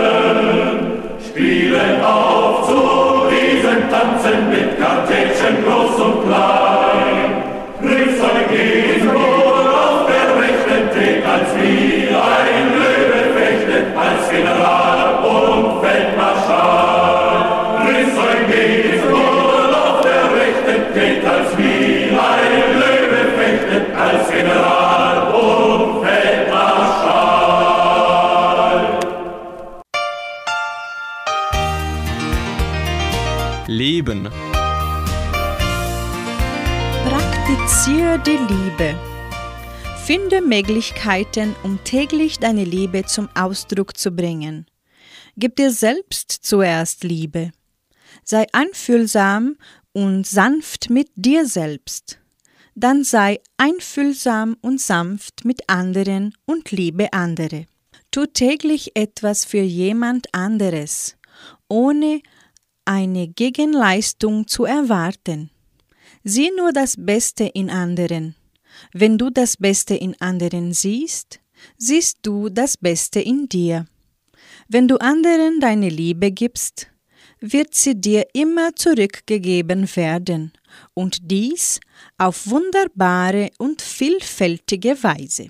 spielen 1.26 2.04
auf 2.04 2.68
zu 2.68 2.78
Riesentanzen 3.32 4.50
mit 4.50 4.78
Kartätschen 4.78 5.64
groß 5.64 5.96
und 6.08 6.28
klein. 6.28 7.30
Ringsherum 7.82 8.48
geht's 8.52 9.06
wohl 9.06 9.68
auf 9.86 10.00
der 10.12 10.28
rechten 10.44 10.84
Tät, 10.94 11.24
als 11.26 11.50
wie 11.56 12.10
ein 12.12 12.66
Löwe 12.76 13.22
fechtet, 13.40 13.86
als 13.96 14.30
General 14.30 15.02
und 15.24 15.86
Feldmarschall. 15.86 17.48
Ringsherum 17.88 18.44
geht's 18.52 19.04
wohl 19.10 19.74
auf 19.74 20.02
der 20.02 20.24
rechten 20.36 20.82
Tät, 20.94 21.24
als 21.26 21.58
wie 21.58 22.12
ein 22.12 22.64
Löwe 22.76 23.22
fechtet, 23.40 23.86
als 23.96 24.30
General 24.30 24.91
Leben. 33.92 34.30
Praktiziere 37.10 38.24
die 38.26 38.40
Liebe. 38.54 38.98
Finde 40.06 40.40
Möglichkeiten, 40.40 41.54
um 41.64 41.78
täglich 41.84 42.40
deine 42.40 42.64
Liebe 42.64 43.04
zum 43.04 43.28
Ausdruck 43.36 43.98
zu 43.98 44.12
bringen. 44.12 44.66
Gib 45.36 45.58
dir 45.58 45.72
selbst 45.72 46.32
zuerst 46.32 47.04
Liebe. 47.04 47.52
Sei 48.24 48.48
einfühlsam 48.54 49.58
und 49.92 50.26
sanft 50.26 50.90
mit 50.90 51.10
dir 51.16 51.46
selbst. 51.46 52.18
Dann 52.76 53.04
sei 53.04 53.42
einfühlsam 53.58 54.56
und 54.62 54.80
sanft 54.80 55.44
mit 55.44 55.68
anderen 55.68 56.34
und 56.46 56.72
liebe 56.72 57.12
andere. 57.12 57.66
Tu 58.10 58.26
täglich 58.26 58.96
etwas 58.96 59.44
für 59.44 59.62
jemand 59.62 60.34
anderes, 60.34 61.18
ohne 61.68 62.22
eine 62.86 63.28
Gegenleistung 63.28 64.48
zu 64.48 64.66
erwarten. 64.66 65.50
Sieh 66.24 66.52
nur 66.56 66.72
das 66.72 66.96
Beste 66.98 67.46
in 67.46 67.70
anderen. 67.70 68.36
Wenn 68.94 69.18
du 69.18 69.30
das 69.30 69.58
Beste 69.58 69.96
in 69.96 70.20
anderen 70.20 70.74
siehst, 70.74 71.40
siehst 71.78 72.20
du 72.24 72.50
das 72.50 72.78
Beste 72.78 73.20
in 73.20 73.48
dir. 73.50 73.86
Wenn 74.68 74.88
du 74.88 74.98
anderen 74.98 75.60
deine 75.60 75.90
Liebe 75.90 76.32
gibst, 76.32 76.88
wird 77.40 77.74
sie 77.74 78.00
dir 78.00 78.26
immer 78.34 78.76
zurückgegeben 78.76 79.94
werden, 79.96 80.54
und 80.94 81.32
dies 81.32 81.80
auf 82.18 82.48
wunderbare 82.48 83.50
und 83.58 83.82
vielfältige 83.82 85.02
Weise. 85.04 85.50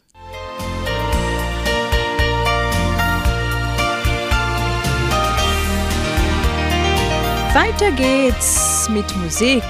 Weiter 7.54 7.92
geht's 7.92 8.88
mit 8.88 9.14
Musik. 9.18 9.62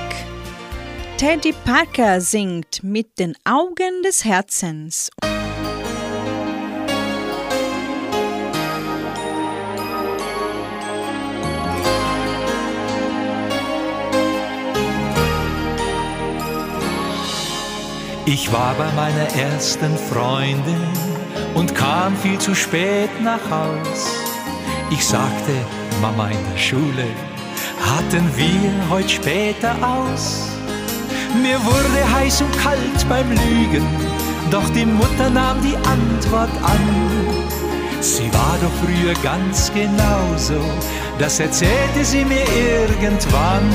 Teddy 1.17 1.51
Parker 1.65 2.21
singt 2.21 2.83
mit 2.83 3.17
den 3.17 3.35
Augen 3.43 4.03
des 4.05 4.23
Herzens. 4.23 5.09
Ich 18.27 18.53
war 18.53 18.75
bei 18.75 18.91
meiner 18.91 19.27
ersten 19.35 19.97
Freundin 19.97 20.87
und 21.55 21.73
kam 21.73 22.15
viel 22.15 22.37
zu 22.37 22.53
spät 22.53 23.09
nach 23.23 23.49
Haus. 23.49 24.15
Ich 24.91 25.03
sagte, 25.03 25.51
Mama 25.99 26.29
in 26.29 26.37
der 26.51 26.59
Schule, 26.59 27.07
hatten 27.81 28.29
wir 28.35 28.89
heute 28.89 29.09
später 29.09 29.75
aus. 29.81 30.49
Mir 31.41 31.57
wurde 31.63 32.13
heiß 32.13 32.41
und 32.41 32.57
kalt 32.59 33.09
beim 33.09 33.29
Lügen, 33.29 33.85
doch 34.49 34.67
die 34.69 34.85
Mutter 34.85 35.29
nahm 35.29 35.61
die 35.61 35.75
Antwort 35.77 36.51
an. 36.63 37.41
Sie 38.01 38.31
war 38.33 38.57
doch 38.61 38.71
früher 38.83 39.13
ganz 39.23 39.71
genauso, 39.73 40.59
das 41.19 41.39
erzählte 41.39 42.03
sie 42.03 42.25
mir 42.25 42.45
irgendwann. 42.49 43.69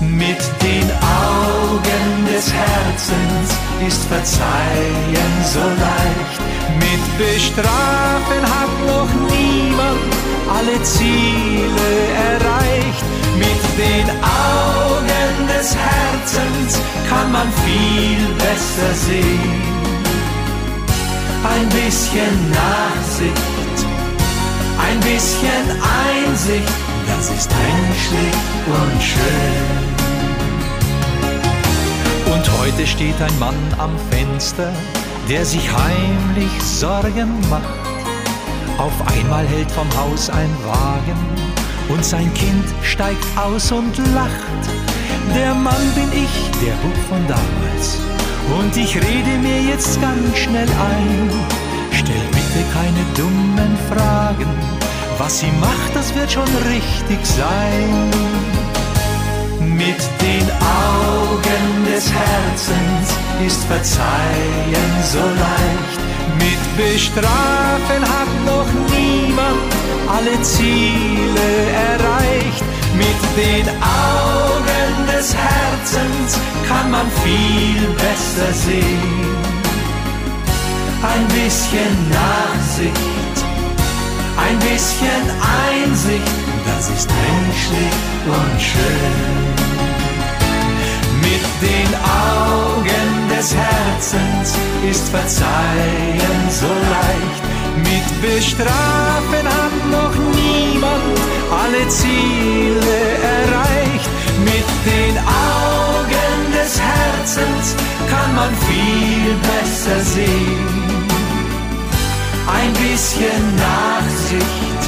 Mit 0.00 0.42
den 0.62 0.90
Augen 1.00 2.26
des 2.26 2.52
Herzens 2.52 3.48
ist 3.86 4.04
Verzeihen 4.04 5.34
so 5.44 5.60
leicht. 5.60 6.40
Mit 6.78 7.18
Bestrafen 7.18 8.42
hat 8.42 8.72
noch 8.86 9.31
niemand 9.72 9.98
alle 10.48 10.82
Ziele 10.82 11.90
erreicht. 12.30 13.04
Mit 13.38 13.62
den 13.78 14.08
Augen 14.22 15.48
des 15.48 15.74
Herzens 15.74 16.80
kann 17.08 17.32
man 17.32 17.48
viel 17.64 18.26
besser 18.36 18.94
sehen. 18.94 19.72
Ein 21.44 21.68
bisschen 21.68 22.50
Nachsicht, 22.50 23.86
ein 24.78 25.00
bisschen 25.00 25.66
Einsicht, 26.06 26.72
das 27.08 27.30
ist 27.30 27.50
menschlich 27.50 28.36
und 28.66 29.02
schön. 29.02 29.92
Und 32.32 32.44
heute 32.60 32.86
steht 32.86 33.20
ein 33.20 33.38
Mann 33.38 33.56
am 33.78 33.90
Fenster, 34.10 34.72
der 35.28 35.44
sich 35.44 35.68
heimlich 35.72 36.62
Sorgen 36.62 37.40
macht 37.50 37.91
auf 38.78 38.92
einmal 39.14 39.46
hält 39.46 39.70
vom 39.70 39.88
Haus 39.96 40.30
ein 40.30 40.50
Wagen 40.64 41.18
und 41.88 42.04
sein 42.04 42.32
Kind 42.34 42.64
steigt 42.82 43.24
aus 43.36 43.70
und 43.72 43.96
lacht. 44.14 44.62
Der 45.34 45.54
Mann 45.54 45.94
bin 45.94 46.10
ich, 46.12 46.50
der 46.64 46.74
Bub 46.82 46.96
von 47.08 47.26
damals. 47.26 47.98
Und 48.58 48.76
ich 48.76 48.96
rede 48.96 49.38
mir 49.40 49.62
jetzt 49.62 50.00
ganz 50.00 50.36
schnell 50.36 50.68
ein. 50.68 51.30
Stell 51.92 52.26
bitte 52.30 52.64
keine 52.72 53.04
dummen 53.16 53.76
Fragen. 53.88 54.50
Was 55.18 55.40
sie 55.40 55.52
macht, 55.60 55.94
das 55.94 56.14
wird 56.14 56.32
schon 56.32 56.48
richtig 56.68 57.24
sein. 57.24 58.10
Mit 59.60 60.00
den 60.20 60.50
Augen 60.90 61.84
des 61.86 62.10
Herzens 62.12 63.08
ist 63.46 63.64
Verzeihen 63.64 64.92
so 65.04 65.18
leicht. 65.18 66.11
Mit 66.38 66.62
Bestrafen 66.76 68.02
hat 68.14 68.32
noch 68.46 68.70
niemand 68.90 69.72
alle 70.08 70.40
Ziele 70.42 71.48
erreicht. 71.88 72.64
Mit 72.96 73.20
den 73.36 73.68
Augen 73.68 75.06
des 75.06 75.34
Herzens 75.34 76.38
kann 76.68 76.90
man 76.90 77.06
viel 77.24 77.82
besser 78.04 78.52
sehen. 78.52 79.52
Ein 81.02 81.26
bisschen 81.28 81.94
Nachsicht, 82.10 83.36
ein 84.36 84.58
bisschen 84.58 85.24
Einsicht, 85.68 86.36
das 86.66 86.90
ist 86.90 87.08
menschlich 87.10 87.96
und 88.26 88.60
schön. 88.60 89.62
Mit 91.20 91.44
den 91.60 91.92
Augen 92.04 93.11
des 93.42 93.56
Herzens 93.56 94.54
ist 94.88 95.08
Verzeihen 95.08 96.42
so 96.48 96.68
leicht. 96.68 97.44
Mit 97.88 98.06
Bestrafen 98.22 99.46
hat 99.56 99.76
noch 99.90 100.14
niemand 100.40 101.18
alle 101.50 101.88
Ziele 101.88 102.98
erreicht. 103.36 104.10
Mit 104.44 104.68
den 104.86 105.16
Augen 105.18 106.38
des 106.56 106.80
Herzens 106.80 107.74
kann 108.10 108.32
man 108.36 108.50
viel 108.68 109.34
besser 109.50 110.00
sehen. 110.14 110.68
Ein 112.46 112.72
bisschen 112.74 113.44
Nachsicht, 113.56 114.82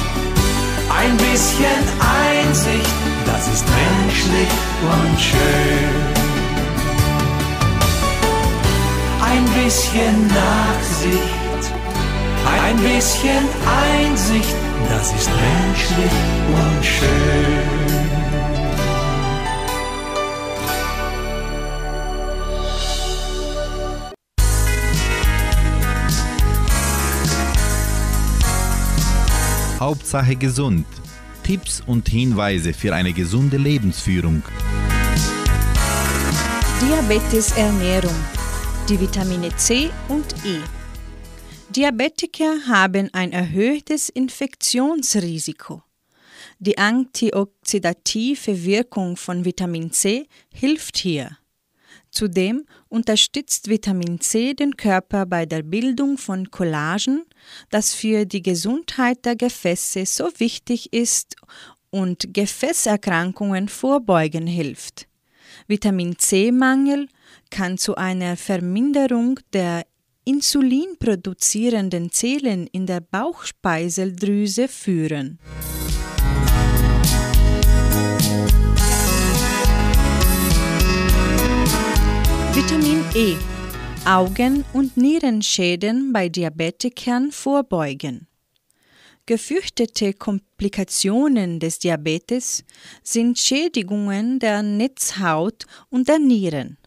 ein 1.01 1.17
bisschen 1.17 1.81
Einsicht, 2.23 2.95
das 3.25 3.47
ist 3.53 3.65
menschlich 3.67 4.51
und 4.93 5.19
schön. 5.19 6.14
Ein 9.35 9.45
bisschen 9.65 10.27
Nachsicht, 10.27 11.73
ein 12.63 12.77
bisschen 12.77 13.43
Einsicht, 13.99 14.55
das 14.87 15.13
ist 15.13 15.29
menschlich 15.29 16.11
und 16.47 16.85
schön. 16.85 17.75
Hauptsache 29.81 30.37
gesund. 30.37 30.85
Tipps 31.43 31.83
und 31.85 32.07
Hinweise 32.07 32.73
für 32.73 32.95
eine 32.95 33.11
gesunde 33.11 33.57
Lebensführung. 33.57 34.43
Diabetes 36.81 37.51
Ernährung. 37.57 38.15
Die 38.87 38.99
Vitamine 38.99 39.49
C 39.57 39.89
und 40.09 40.35
E. 40.45 40.59
Diabetiker 41.69 42.67
haben 42.67 43.09
ein 43.13 43.31
erhöhtes 43.31 44.09
Infektionsrisiko. 44.09 45.81
Die 46.59 46.77
antioxidative 46.77 48.63
Wirkung 48.63 49.17
von 49.17 49.43
Vitamin 49.43 49.91
C 49.91 50.27
hilft 50.53 50.97
hier. 50.97 51.35
Zudem 52.11 52.67
unterstützt 52.87 53.69
Vitamin 53.69 54.21
C 54.21 54.53
den 54.53 54.77
Körper 54.77 55.25
bei 55.25 55.47
der 55.47 55.63
Bildung 55.63 56.19
von 56.19 56.51
Collagen, 56.51 57.23
das 57.71 57.95
für 57.95 58.25
die 58.25 58.43
Gesundheit 58.43 59.25
der 59.25 59.35
Gefäße 59.35 60.05
so 60.05 60.29
wichtig 60.37 60.93
ist 60.93 61.37
und 61.89 62.35
Gefäßerkrankungen 62.35 63.67
vorbeugen 63.67 64.45
hilft. 64.45 65.07
Vitamin 65.67 66.19
C-Mangel 66.19 67.07
kann 67.55 67.77
zu 67.77 67.95
einer 67.95 68.35
Verminderung 68.35 69.39
der 69.53 69.85
insulinproduzierenden 70.25 72.11
Zellen 72.11 72.67
in 72.67 72.85
der 72.85 72.99
Bauchspeiseldrüse 72.99 74.67
führen. 74.67 75.39
Vitamin 82.53 83.05
E 83.15 83.37
Augen- 84.05 84.65
und 84.73 84.97
Nierenschäden 84.97 86.11
bei 86.11 86.27
Diabetikern 86.27 87.31
vorbeugen. 87.31 88.27
Gefürchtete 89.25 90.13
Komplikationen 90.13 91.61
des 91.61 91.79
Diabetes 91.79 92.65
sind 93.01 93.39
Schädigungen 93.39 94.39
der 94.39 94.61
Netzhaut 94.61 95.65
und 95.89 96.09
der 96.09 96.19
Nieren. 96.19 96.77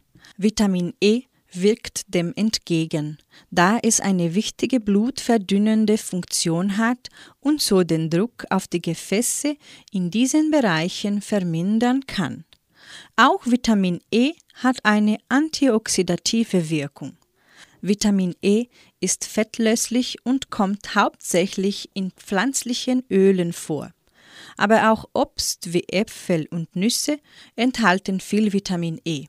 Vitamin 0.40 0.94
E 1.00 1.22
wirkt 1.52 2.14
dem 2.14 2.32
entgegen, 2.36 3.18
da 3.50 3.80
es 3.82 4.00
eine 4.00 4.36
wichtige 4.36 4.78
blutverdünnende 4.78 5.98
Funktion 5.98 6.76
hat 6.76 7.08
und 7.40 7.60
so 7.60 7.82
den 7.82 8.08
Druck 8.08 8.44
auf 8.48 8.68
die 8.68 8.80
Gefäße 8.80 9.56
in 9.90 10.12
diesen 10.12 10.52
Bereichen 10.52 11.22
vermindern 11.22 12.06
kann. 12.06 12.44
Auch 13.16 13.46
Vitamin 13.46 13.98
E 14.12 14.34
hat 14.54 14.84
eine 14.84 15.18
antioxidative 15.28 16.70
Wirkung. 16.70 17.16
Vitamin 17.80 18.36
E 18.40 18.66
ist 19.00 19.24
fettlöslich 19.24 20.18
und 20.22 20.50
kommt 20.50 20.94
hauptsächlich 20.94 21.90
in 21.94 22.12
pflanzlichen 22.12 23.02
Ölen 23.10 23.52
vor. 23.52 23.90
Aber 24.56 24.92
auch 24.92 25.08
Obst 25.14 25.72
wie 25.72 25.82
Äpfel 25.88 26.46
und 26.52 26.76
Nüsse 26.76 27.18
enthalten 27.56 28.20
viel 28.20 28.52
Vitamin 28.52 29.00
E. 29.04 29.26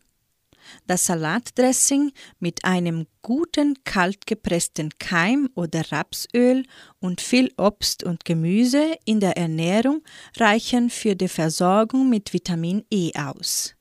Das 0.87 1.05
Salatdressing 1.05 2.11
mit 2.39 2.65
einem 2.65 3.07
guten 3.21 3.75
kaltgepressten 3.83 4.89
Keim 4.99 5.49
oder 5.55 5.91
Rapsöl 5.91 6.65
und 6.99 7.21
viel 7.21 7.51
Obst 7.57 8.03
und 8.03 8.25
Gemüse 8.25 8.97
in 9.05 9.19
der 9.19 9.37
Ernährung 9.37 10.03
reichen 10.37 10.89
für 10.89 11.15
die 11.15 11.27
Versorgung 11.27 12.09
mit 12.09 12.33
Vitamin 12.33 12.83
E 12.91 13.11
aus. 13.15 13.75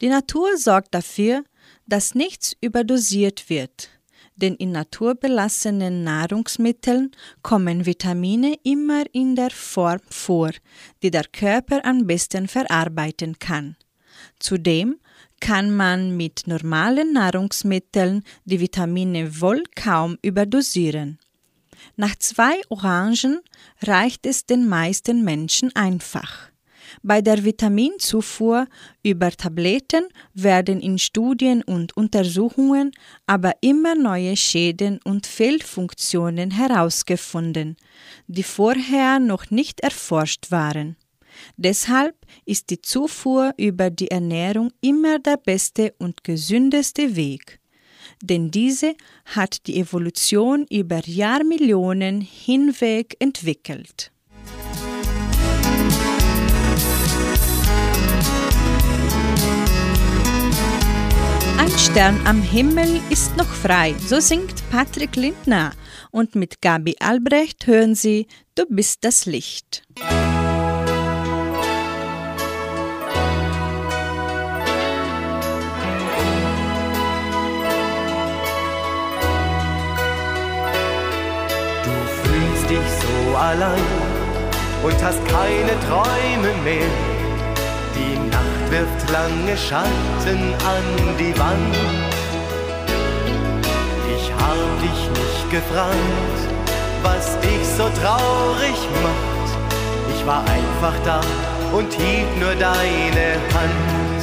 Die 0.00 0.08
Natur 0.08 0.56
sorgt 0.56 0.94
dafür, 0.94 1.44
dass 1.86 2.14
nichts 2.14 2.56
überdosiert 2.60 3.48
wird, 3.48 3.90
denn 4.36 4.54
in 4.56 4.72
naturbelassenen 4.72 6.02
Nahrungsmitteln 6.02 7.12
kommen 7.42 7.86
Vitamine 7.86 8.58
immer 8.64 9.04
in 9.12 9.36
der 9.36 9.50
Form 9.50 10.00
vor, 10.10 10.50
die 11.02 11.10
der 11.10 11.24
Körper 11.24 11.84
am 11.84 12.06
besten 12.06 12.48
verarbeiten 12.48 13.38
kann. 13.38 13.76
Zudem 14.38 14.96
kann 15.40 15.74
man 15.76 16.16
mit 16.16 16.46
normalen 16.46 17.12
Nahrungsmitteln 17.12 18.22
die 18.44 18.60
Vitamine 18.60 19.40
wohl 19.40 19.62
kaum 19.74 20.16
überdosieren. 20.22 21.18
Nach 21.96 22.16
zwei 22.16 22.60
Orangen 22.70 23.40
reicht 23.82 24.26
es 24.26 24.46
den 24.46 24.68
meisten 24.68 25.22
Menschen 25.22 25.74
einfach. 25.76 26.50
Bei 27.02 27.20
der 27.20 27.44
Vitaminzufuhr 27.44 28.66
über 29.02 29.30
Tabletten 29.30 30.04
werden 30.32 30.80
in 30.80 30.98
Studien 30.98 31.62
und 31.62 31.96
Untersuchungen 31.96 32.92
aber 33.26 33.52
immer 33.60 33.94
neue 33.94 34.36
Schäden 34.36 35.00
und 35.04 35.26
Fehlfunktionen 35.26 36.50
herausgefunden, 36.50 37.76
die 38.26 38.42
vorher 38.42 39.18
noch 39.18 39.50
nicht 39.50 39.80
erforscht 39.80 40.50
waren. 40.50 40.96
Deshalb 41.56 42.16
ist 42.44 42.70
die 42.70 42.80
Zufuhr 42.80 43.52
über 43.56 43.90
die 43.90 44.10
Ernährung 44.10 44.70
immer 44.80 45.18
der 45.18 45.36
beste 45.36 45.94
und 45.98 46.24
gesündeste 46.24 47.16
Weg. 47.16 47.60
Denn 48.22 48.50
diese 48.50 48.94
hat 49.24 49.66
die 49.66 49.78
Evolution 49.78 50.66
über 50.70 51.00
Jahrmillionen 51.04 52.20
hinweg 52.20 53.16
entwickelt. 53.18 54.10
Ein 61.58 61.78
Stern 61.78 62.20
am 62.26 62.42
Himmel 62.42 63.00
ist 63.10 63.36
noch 63.36 63.46
frei, 63.46 63.94
so 64.06 64.20
singt 64.20 64.54
Patrick 64.70 65.16
Lindner. 65.16 65.72
Und 66.10 66.34
mit 66.34 66.60
Gabi 66.60 66.96
Albrecht 67.00 67.66
hören 67.66 67.94
Sie 67.94 68.26
Du 68.54 68.64
bist 68.68 68.98
das 69.02 69.26
Licht. 69.26 69.82
Du 69.96 70.43
allein 83.34 83.84
und 84.82 84.94
hast 85.02 85.20
keine 85.26 85.74
Träume 85.88 86.52
mehr. 86.62 86.90
Die 87.94 88.18
Nacht 88.30 88.64
wirft 88.70 89.10
lange 89.10 89.56
Schatten 89.56 90.54
an 90.74 90.84
die 91.18 91.36
Wand. 91.38 91.76
Ich 94.14 94.32
hab 94.32 94.60
dich 94.82 95.00
nicht 95.20 95.50
gefragt, 95.50 96.40
was 97.02 97.38
dich 97.40 97.66
so 97.76 97.84
traurig 98.02 98.78
macht. 99.02 99.48
Ich 100.14 100.26
war 100.26 100.40
einfach 100.40 100.94
da 101.04 101.20
und 101.72 101.92
hielt 101.92 102.38
nur 102.40 102.54
deine 102.54 103.26
Hand. 103.54 104.22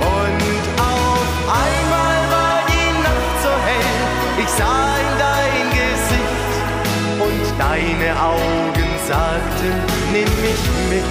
Und 0.00 0.64
auf 0.80 1.28
einmal 1.62 2.16
war 2.34 2.58
die 2.68 2.90
Nacht 3.02 3.36
so 3.42 3.50
hell, 3.66 4.42
ich 4.42 4.48
sah 4.48 4.96
in 4.98 5.18
dein 5.18 5.43
deine 7.58 8.20
Augen 8.20 8.90
sagten, 9.06 9.74
nimm 10.12 10.30
mich 10.40 10.64
mit. 10.90 11.04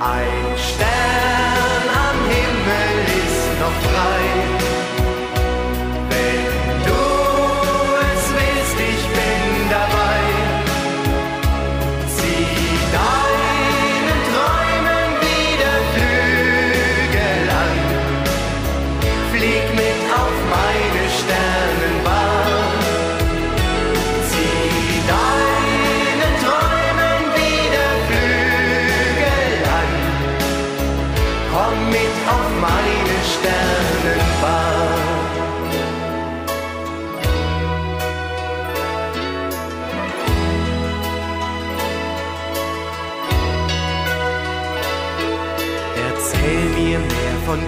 Ein 0.00 0.58
Stern 0.58 1.86
am 2.06 2.18
Himmel 2.28 2.96
ist 3.18 3.60
noch 3.60 3.90
frei. 3.90 4.55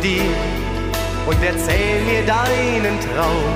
dir 0.09 0.23
und 1.27 1.38
erzähl 1.44 2.01
mir 2.11 2.23
deinen 2.25 2.97
Traum, 3.07 3.55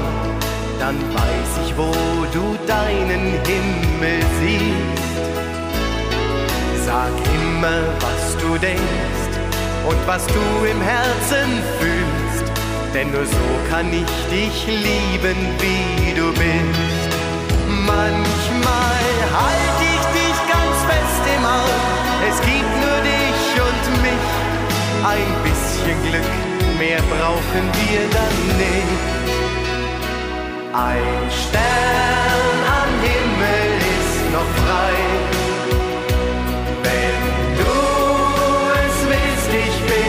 dann 0.79 0.97
weiß 1.15 1.51
ich, 1.65 1.77
wo 1.77 1.91
du 2.37 2.45
deinen 2.67 3.25
Himmel 3.49 4.21
siehst. 4.39 5.17
Sag 6.85 7.15
immer, 7.41 7.81
was 8.07 8.37
du 8.43 8.59
denkst 8.59 9.33
und 9.89 10.01
was 10.07 10.27
du 10.27 10.45
im 10.73 10.81
Herzen 10.81 11.51
fühlst, 11.79 12.45
denn 12.93 13.11
nur 13.13 13.25
so 13.25 13.49
kann 13.71 13.89
ich 13.93 14.13
dich 14.37 14.67
lieben, 14.67 15.41
wie 15.63 16.13
du 16.15 16.27
bist. 16.33 17.11
Manchmal 17.87 19.05
halte 19.41 19.85
ich 19.97 20.07
dich 20.21 20.39
ganz 20.55 20.77
fest 20.91 21.25
im 21.37 21.45
Auge, 21.61 21.93
es 22.31 22.39
gibt 22.41 22.75
nur 22.85 22.99
dich 23.11 23.43
und 23.69 24.03
mich 24.03 24.52
ein 25.05 25.35
bisschen 25.43 26.01
Glück, 26.05 26.79
mehr 26.79 27.03
brauchen 27.03 27.65
wir 27.75 28.01
dann 28.17 28.37
nicht. 28.57 29.03
Ein 30.73 31.29
Stern 31.29 32.57
am 32.81 32.93
Himmel 33.03 33.71
ist 33.99 34.33
noch 34.33 34.51
frei. 34.63 34.95
Wenn 36.85 37.23
du 37.59 37.75
es 38.87 38.97
willst, 39.09 39.51
ich 39.51 39.77
bin. 39.87 40.02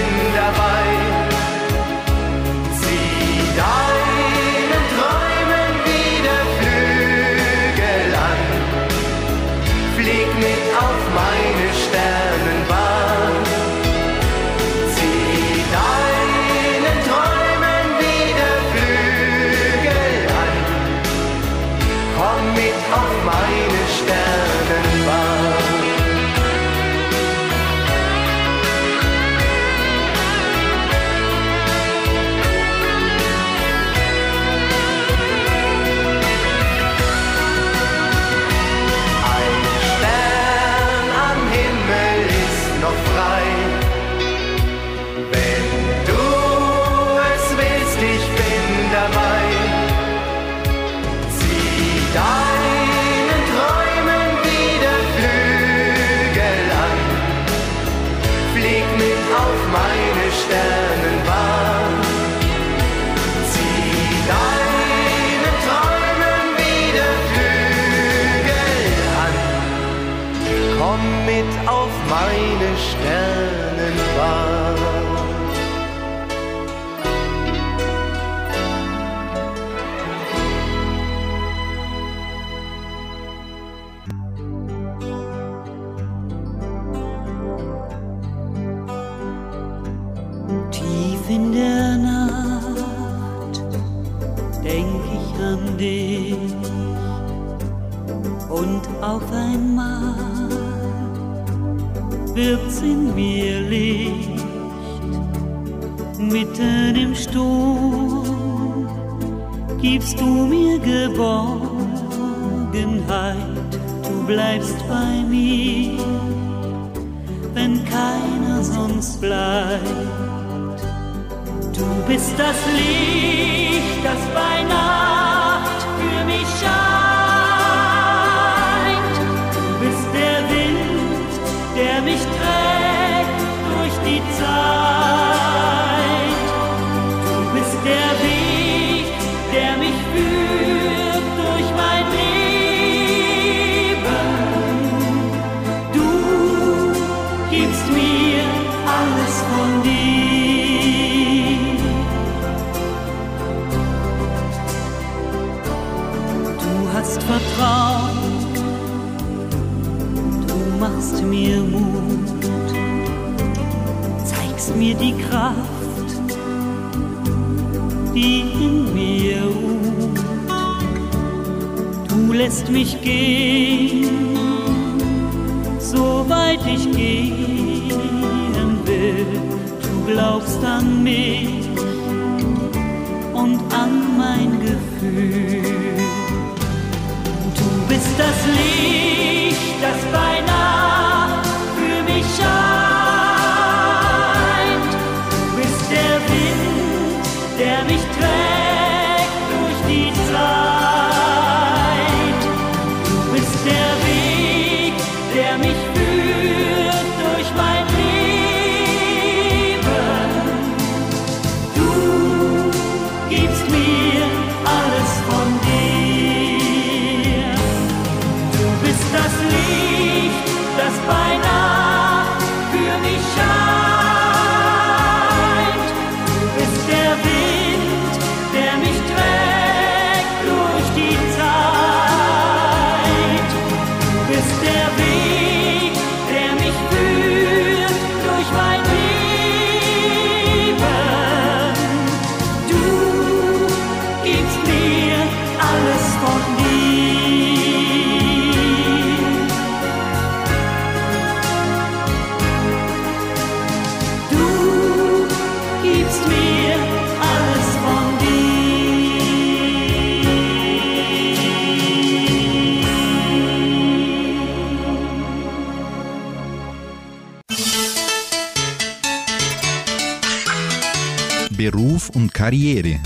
Karriere. 272.44 273.00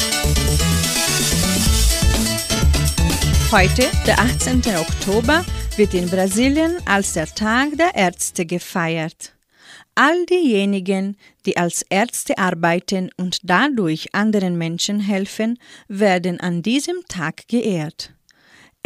Heute, 3.51 3.83
der 4.07 4.17
18. 4.17 4.63
Oktober, 4.79 5.45
wird 5.75 5.93
in 5.93 6.09
Brasilien 6.09 6.77
als 6.87 7.13
der 7.13 7.27
Tag 7.27 7.77
der 7.77 7.93
Ärzte 7.93 8.47
gefeiert. 8.47 9.35
All 9.93 10.25
diejenigen, 10.25 11.17
die 11.45 11.55
als 11.55 11.83
Ärzte 11.87 12.39
arbeiten 12.39 13.11
und 13.15 13.37
dadurch 13.43 14.15
anderen 14.15 14.57
Menschen 14.57 14.99
helfen, 14.99 15.59
werden 15.87 16.39
an 16.39 16.63
diesem 16.63 17.03
Tag 17.07 17.47
geehrt. 17.47 18.16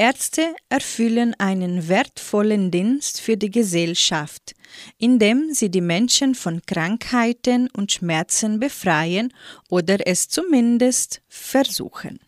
Ärzte 0.02 0.56
erfüllen 0.68 1.36
einen 1.38 1.88
wertvollen 1.88 2.72
Dienst 2.72 3.22
für 3.22 3.38
die 3.38 3.52
Gesellschaft, 3.52 4.56
indem 4.98 5.54
sie 5.54 5.70
die 5.70 5.80
Menschen 5.80 6.34
von 6.34 6.64
Krankheiten 6.66 7.70
und 7.70 7.92
Schmerzen 7.92 8.60
befreien 8.60 9.32
oder 9.70 10.08
es 10.08 10.28
zumindest 10.28 11.22
versuchen. 11.28 12.20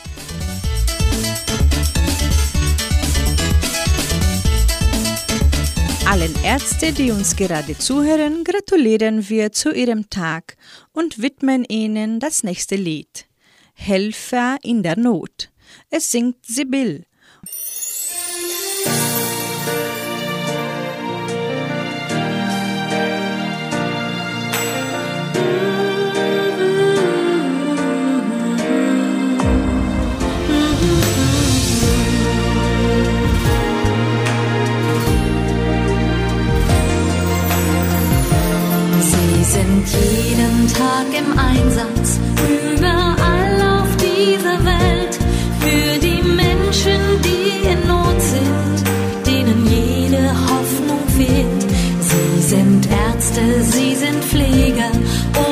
Allen 6.05 6.35
Ärzte, 6.43 6.91
die 6.91 7.09
uns 7.09 7.35
gerade 7.35 7.75
zuhören, 7.75 8.43
gratulieren 8.43 9.27
wir 9.29 9.51
zu 9.51 9.73
ihrem 9.73 10.11
Tag 10.11 10.57
und 10.91 11.23
widmen 11.23 11.65
ihnen 11.65 12.19
das 12.19 12.43
nächste 12.43 12.75
Lied. 12.75 13.25
Helfer 13.73 14.57
in 14.61 14.83
der 14.83 14.95
Not. 14.95 15.49
Es 15.89 16.11
singt 16.11 16.45
Sibyl. 16.45 17.05
Sind 39.53 39.87
jeden 39.87 40.67
Tag 40.73 41.07
im 41.21 41.29
Einsatz, 41.37 42.19
überall 42.75 43.55
auf 43.77 43.89
dieser 43.97 44.57
Welt, 44.71 45.13
für 45.63 45.99
die 45.99 46.21
Menschen, 46.43 47.01
die 47.27 47.69
in 47.71 47.81
Not 47.87 48.19
sind, 48.33 48.77
denen 49.27 49.59
jede 49.67 50.25
Hoffnung 50.49 51.03
fehlt. 51.17 51.63
Sie 52.09 52.41
sind 52.53 52.87
Ärzte, 53.05 53.43
sie 53.61 53.95
sind 53.95 54.23
Pfleger 54.23 54.91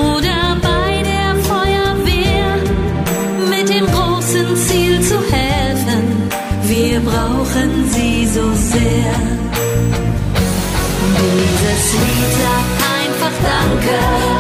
oder 0.10 0.40
bei 0.70 1.04
der 1.12 1.30
Feuerwehr, 1.50 2.52
mit 3.54 3.70
dem 3.70 3.86
großen 3.86 4.50
Ziel 4.66 5.00
zu 5.02 5.18
helfen. 5.40 6.04
Wir 6.64 7.00
brauchen 7.02 7.70
sie 7.94 8.26
so 8.26 8.46
sehr. 8.74 9.14
Dieses 11.22 11.94
Lied 12.02 12.61
sagt 13.62 13.88
einfach 13.88 14.31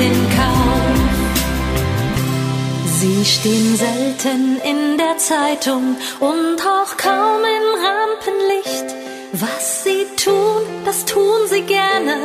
in 0.00 0.28
Kauf. 0.36 0.78
Sie 3.00 3.24
stehen 3.24 3.76
selten 3.76 4.60
in 4.62 4.98
der 4.98 5.18
Zeitung 5.18 5.96
und 6.20 6.58
auch 6.60 6.96
kaum 6.96 7.42
im 7.58 7.66
Rampenlicht. 7.86 8.94
Was 9.32 9.84
sie 9.84 10.04
tun, 10.16 10.62
das 10.84 11.04
tun 11.04 11.40
sie 11.48 11.62
gerne, 11.62 12.16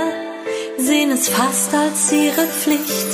sehen 0.78 1.12
es 1.12 1.30
fast 1.30 1.74
als 1.74 2.12
ihre 2.12 2.46
Pflicht. 2.48 3.10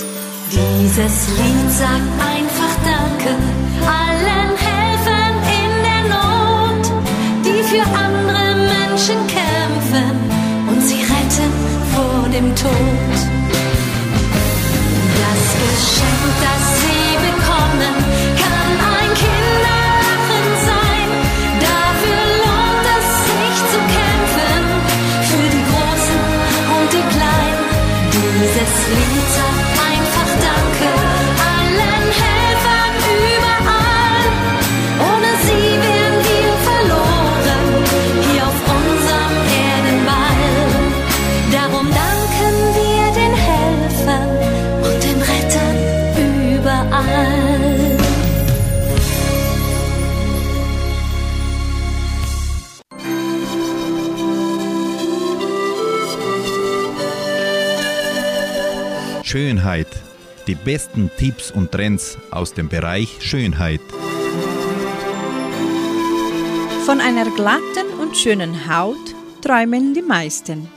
Dieses 0.52 1.28
Lied 1.38 1.72
sagt 1.72 2.12
einfach 2.34 2.74
Danke 2.86 3.36
allen 3.86 4.52
Helfern 4.68 5.36
in 5.60 5.72
der 5.88 6.04
Not, 6.16 6.84
die 7.46 7.64
für 7.64 7.84
andere 7.84 8.56
Menschen 8.76 9.18
kämpfen 9.28 10.16
und 10.70 10.82
sie 10.82 11.02
retten 11.02 11.52
vor 11.94 12.30
dem 12.30 12.56
Tod. 12.56 13.09
Das 15.70 16.99
Schönheit. 59.30 59.88
Die 60.48 60.56
besten 60.56 61.12
Tipps 61.20 61.52
und 61.52 61.72
Trends 61.72 62.18
aus 62.32 62.56
dem 62.56 62.68
Bereich 62.68 63.18
Schönheit. 63.22 63.80
Von 66.84 67.00
einer 67.00 67.30
glatten 67.30 67.94
und 68.02 68.18
schönen 68.18 68.68
Haut 68.68 68.98
träumen 69.44 69.94
die 69.94 70.02
meisten. 70.02 70.68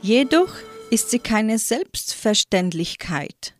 Jedoch 0.00 0.48
ist 0.90 1.10
sie 1.10 1.18
keine 1.18 1.58
Selbstverständlichkeit. 1.58 3.52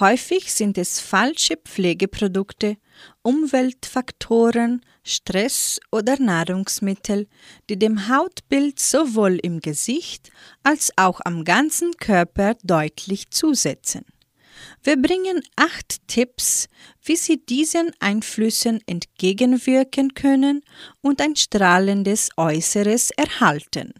Häufig 0.00 0.52
sind 0.52 0.76
es 0.76 0.98
falsche 0.98 1.56
Pflegeprodukte, 1.56 2.76
Umweltfaktoren, 3.22 4.84
Stress 5.02 5.80
oder 5.90 6.18
Nahrungsmittel, 6.18 7.26
die 7.68 7.78
dem 7.78 8.08
Hautbild 8.08 8.78
sowohl 8.78 9.38
im 9.42 9.60
Gesicht 9.60 10.30
als 10.62 10.92
auch 10.96 11.20
am 11.24 11.44
ganzen 11.44 11.92
Körper 11.96 12.56
deutlich 12.62 13.30
zusetzen. 13.30 14.04
Wir 14.82 15.00
bringen 15.00 15.42
acht 15.56 16.06
Tipps, 16.06 16.68
wie 17.02 17.16
Sie 17.16 17.44
diesen 17.44 17.92
Einflüssen 18.00 18.80
entgegenwirken 18.86 20.14
können 20.14 20.62
und 21.00 21.20
ein 21.20 21.36
strahlendes 21.36 22.30
Äußeres 22.36 23.10
erhalten. 23.10 23.92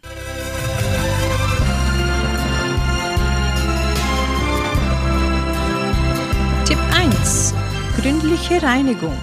Tipp 6.66 6.78
1. 6.94 7.55
Gründliche 7.96 8.62
Reinigung. 8.62 9.18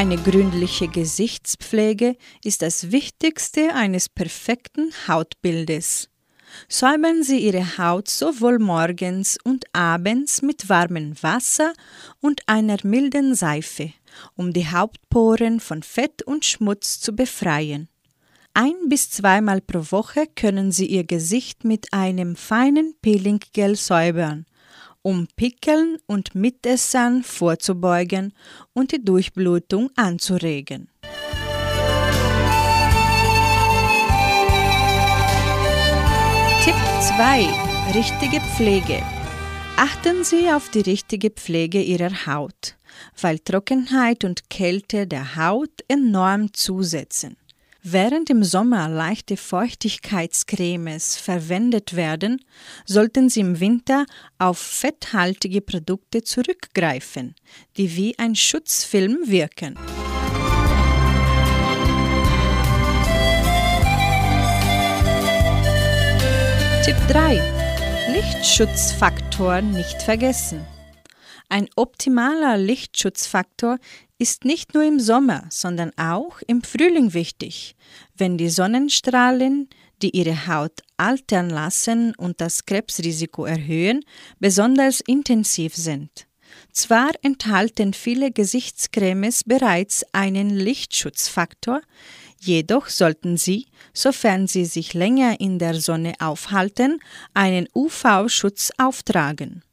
Eine 0.00 0.16
gründliche 0.16 0.88
Gesichtspflege 0.88 2.16
ist 2.42 2.62
das 2.62 2.90
Wichtigste 2.90 3.74
eines 3.74 4.08
perfekten 4.08 4.94
Hautbildes. 5.06 6.08
Säubern 6.70 7.22
Sie 7.22 7.40
Ihre 7.40 7.76
Haut 7.76 8.08
sowohl 8.08 8.58
morgens 8.58 9.36
und 9.44 9.66
abends 9.74 10.40
mit 10.40 10.70
warmem 10.70 11.22
Wasser 11.22 11.74
und 12.18 12.40
einer 12.46 12.78
milden 12.82 13.34
Seife, 13.34 13.92
um 14.36 14.54
die 14.54 14.70
Hauptporen 14.70 15.60
von 15.60 15.82
Fett 15.82 16.22
und 16.22 16.46
Schmutz 16.46 16.98
zu 16.98 17.14
befreien. 17.14 17.90
Ein 18.54 18.88
bis 18.88 19.10
zweimal 19.10 19.60
pro 19.60 19.84
Woche 19.90 20.24
können 20.34 20.72
Sie 20.72 20.86
Ihr 20.86 21.04
Gesicht 21.04 21.64
mit 21.64 21.92
einem 21.92 22.36
feinen 22.36 22.94
Peelinggel 23.02 23.76
säubern, 23.76 24.46
um 25.02 25.26
Pickeln 25.36 25.98
und 26.06 26.34
Mitessern 26.34 27.22
vorzubeugen 27.22 28.34
und 28.72 28.92
die 28.92 29.02
Durchblutung 29.02 29.90
anzuregen. 29.96 30.88
Tipp 36.64 36.74
2. 37.16 37.48
Richtige 37.94 38.40
Pflege. 38.56 39.02
Achten 39.76 40.24
Sie 40.24 40.50
auf 40.50 40.68
die 40.68 40.82
richtige 40.82 41.30
Pflege 41.30 41.80
Ihrer 41.80 42.26
Haut, 42.26 42.76
weil 43.18 43.38
Trockenheit 43.38 44.24
und 44.24 44.50
Kälte 44.50 45.06
der 45.06 45.36
Haut 45.36 45.70
enorm 45.88 46.52
zusetzen. 46.52 47.36
Während 47.82 48.28
im 48.28 48.44
Sommer 48.44 48.90
leichte 48.90 49.38
Feuchtigkeitscremes 49.38 51.16
verwendet 51.16 51.96
werden, 51.96 52.44
sollten 52.84 53.30
Sie 53.30 53.40
im 53.40 53.58
Winter 53.58 54.04
auf 54.38 54.58
fetthaltige 54.58 55.62
Produkte 55.62 56.22
zurückgreifen, 56.22 57.34
die 57.78 57.96
wie 57.96 58.18
ein 58.18 58.34
Schutzfilm 58.34 59.20
wirken. 59.24 59.76
Tipp 66.84 66.96
3. 67.08 67.40
Lichtschutzfaktor 68.12 69.62
nicht 69.62 70.02
vergessen. 70.02 70.66
Ein 71.52 71.68
optimaler 71.74 72.56
Lichtschutzfaktor 72.56 73.78
ist 74.18 74.44
nicht 74.44 74.72
nur 74.72 74.84
im 74.84 75.00
Sommer, 75.00 75.46
sondern 75.50 75.90
auch 75.98 76.40
im 76.46 76.62
Frühling 76.62 77.12
wichtig, 77.12 77.74
wenn 78.16 78.38
die 78.38 78.48
Sonnenstrahlen, 78.50 79.68
die 80.00 80.16
ihre 80.16 80.46
Haut 80.46 80.80
altern 80.96 81.50
lassen 81.50 82.14
und 82.14 82.40
das 82.40 82.66
Krebsrisiko 82.66 83.46
erhöhen, 83.46 84.04
besonders 84.38 85.00
intensiv 85.00 85.74
sind. 85.74 86.28
Zwar 86.72 87.10
enthalten 87.22 87.94
viele 87.94 88.30
Gesichtscremes 88.30 89.42
bereits 89.42 90.04
einen 90.12 90.50
Lichtschutzfaktor, 90.50 91.80
jedoch 92.38 92.88
sollten 92.88 93.36
Sie, 93.36 93.66
sofern 93.92 94.46
Sie 94.46 94.66
sich 94.66 94.94
länger 94.94 95.40
in 95.40 95.58
der 95.58 95.74
Sonne 95.74 96.14
aufhalten, 96.20 97.00
einen 97.34 97.66
UV-Schutz 97.74 98.70
auftragen. 98.78 99.64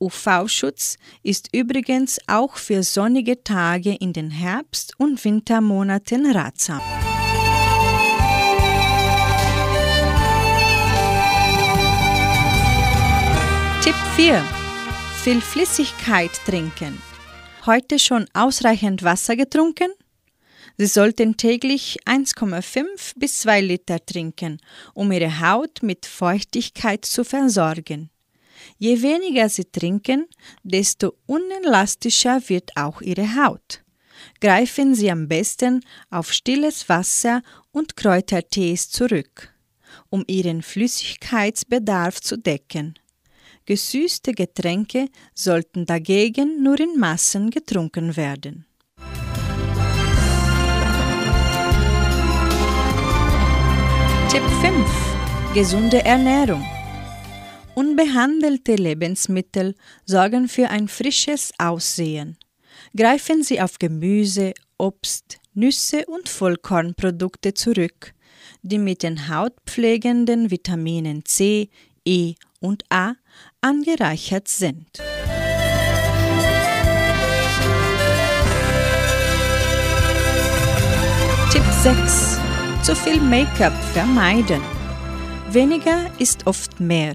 UV-Schutz 0.00 0.96
ist 1.22 1.48
übrigens 1.52 2.18
auch 2.26 2.56
für 2.56 2.82
sonnige 2.82 3.42
Tage 3.42 3.94
in 3.94 4.12
den 4.12 4.30
Herbst- 4.30 4.94
und 4.98 5.24
Wintermonaten 5.24 6.30
ratsam. 6.30 6.80
Tipp 13.82 13.94
4. 14.16 14.42
Viel 15.22 15.40
Flüssigkeit 15.40 16.30
trinken. 16.46 17.00
Heute 17.66 17.98
schon 17.98 18.26
ausreichend 18.34 19.02
Wasser 19.02 19.36
getrunken? 19.36 19.90
Sie 20.76 20.86
sollten 20.86 21.36
täglich 21.36 21.98
1,5 22.04 23.12
bis 23.16 23.38
2 23.38 23.60
Liter 23.60 24.04
trinken, 24.04 24.58
um 24.92 25.12
Ihre 25.12 25.40
Haut 25.40 25.82
mit 25.82 26.04
Feuchtigkeit 26.04 27.04
zu 27.04 27.24
versorgen. 27.24 28.10
Je 28.78 29.02
weniger 29.02 29.48
Sie 29.48 29.64
trinken, 29.64 30.26
desto 30.62 31.14
unelastischer 31.26 32.48
wird 32.48 32.70
auch 32.76 33.00
Ihre 33.00 33.36
Haut. 33.36 33.82
Greifen 34.40 34.94
Sie 34.94 35.10
am 35.10 35.28
besten 35.28 35.80
auf 36.10 36.32
stilles 36.32 36.88
Wasser 36.88 37.42
und 37.70 37.96
Kräutertees 37.96 38.90
zurück, 38.90 39.54
um 40.10 40.24
Ihren 40.26 40.62
Flüssigkeitsbedarf 40.62 42.20
zu 42.20 42.36
decken. 42.36 42.94
Gesüßte 43.66 44.32
Getränke 44.32 45.08
sollten 45.34 45.86
dagegen 45.86 46.62
nur 46.62 46.78
in 46.78 46.98
Massen 46.98 47.50
getrunken 47.50 48.16
werden. 48.16 48.66
Tipp 54.28 54.42
5. 54.60 55.54
Gesunde 55.54 56.04
Ernährung. 56.04 56.73
Unbehandelte 57.74 58.76
Lebensmittel 58.76 59.74
sorgen 60.04 60.48
für 60.48 60.70
ein 60.70 60.86
frisches 60.86 61.52
Aussehen. 61.58 62.38
Greifen 62.96 63.42
Sie 63.42 63.60
auf 63.60 63.80
Gemüse, 63.80 64.54
Obst, 64.78 65.38
Nüsse 65.54 66.06
und 66.06 66.28
Vollkornprodukte 66.28 67.52
zurück, 67.54 68.14
die 68.62 68.78
mit 68.78 69.02
den 69.02 69.28
hautpflegenden 69.28 70.52
Vitaminen 70.52 71.24
C, 71.24 71.68
E 72.04 72.34
und 72.60 72.84
A 72.90 73.14
angereichert 73.60 74.46
sind. 74.46 74.86
Tipp 81.50 81.64
6. 81.82 82.38
Zu 82.82 82.94
viel 82.94 83.20
Make-up 83.20 83.74
vermeiden. 83.92 84.62
Weniger 85.50 86.10
ist 86.18 86.46
oft 86.46 86.78
mehr. 86.78 87.14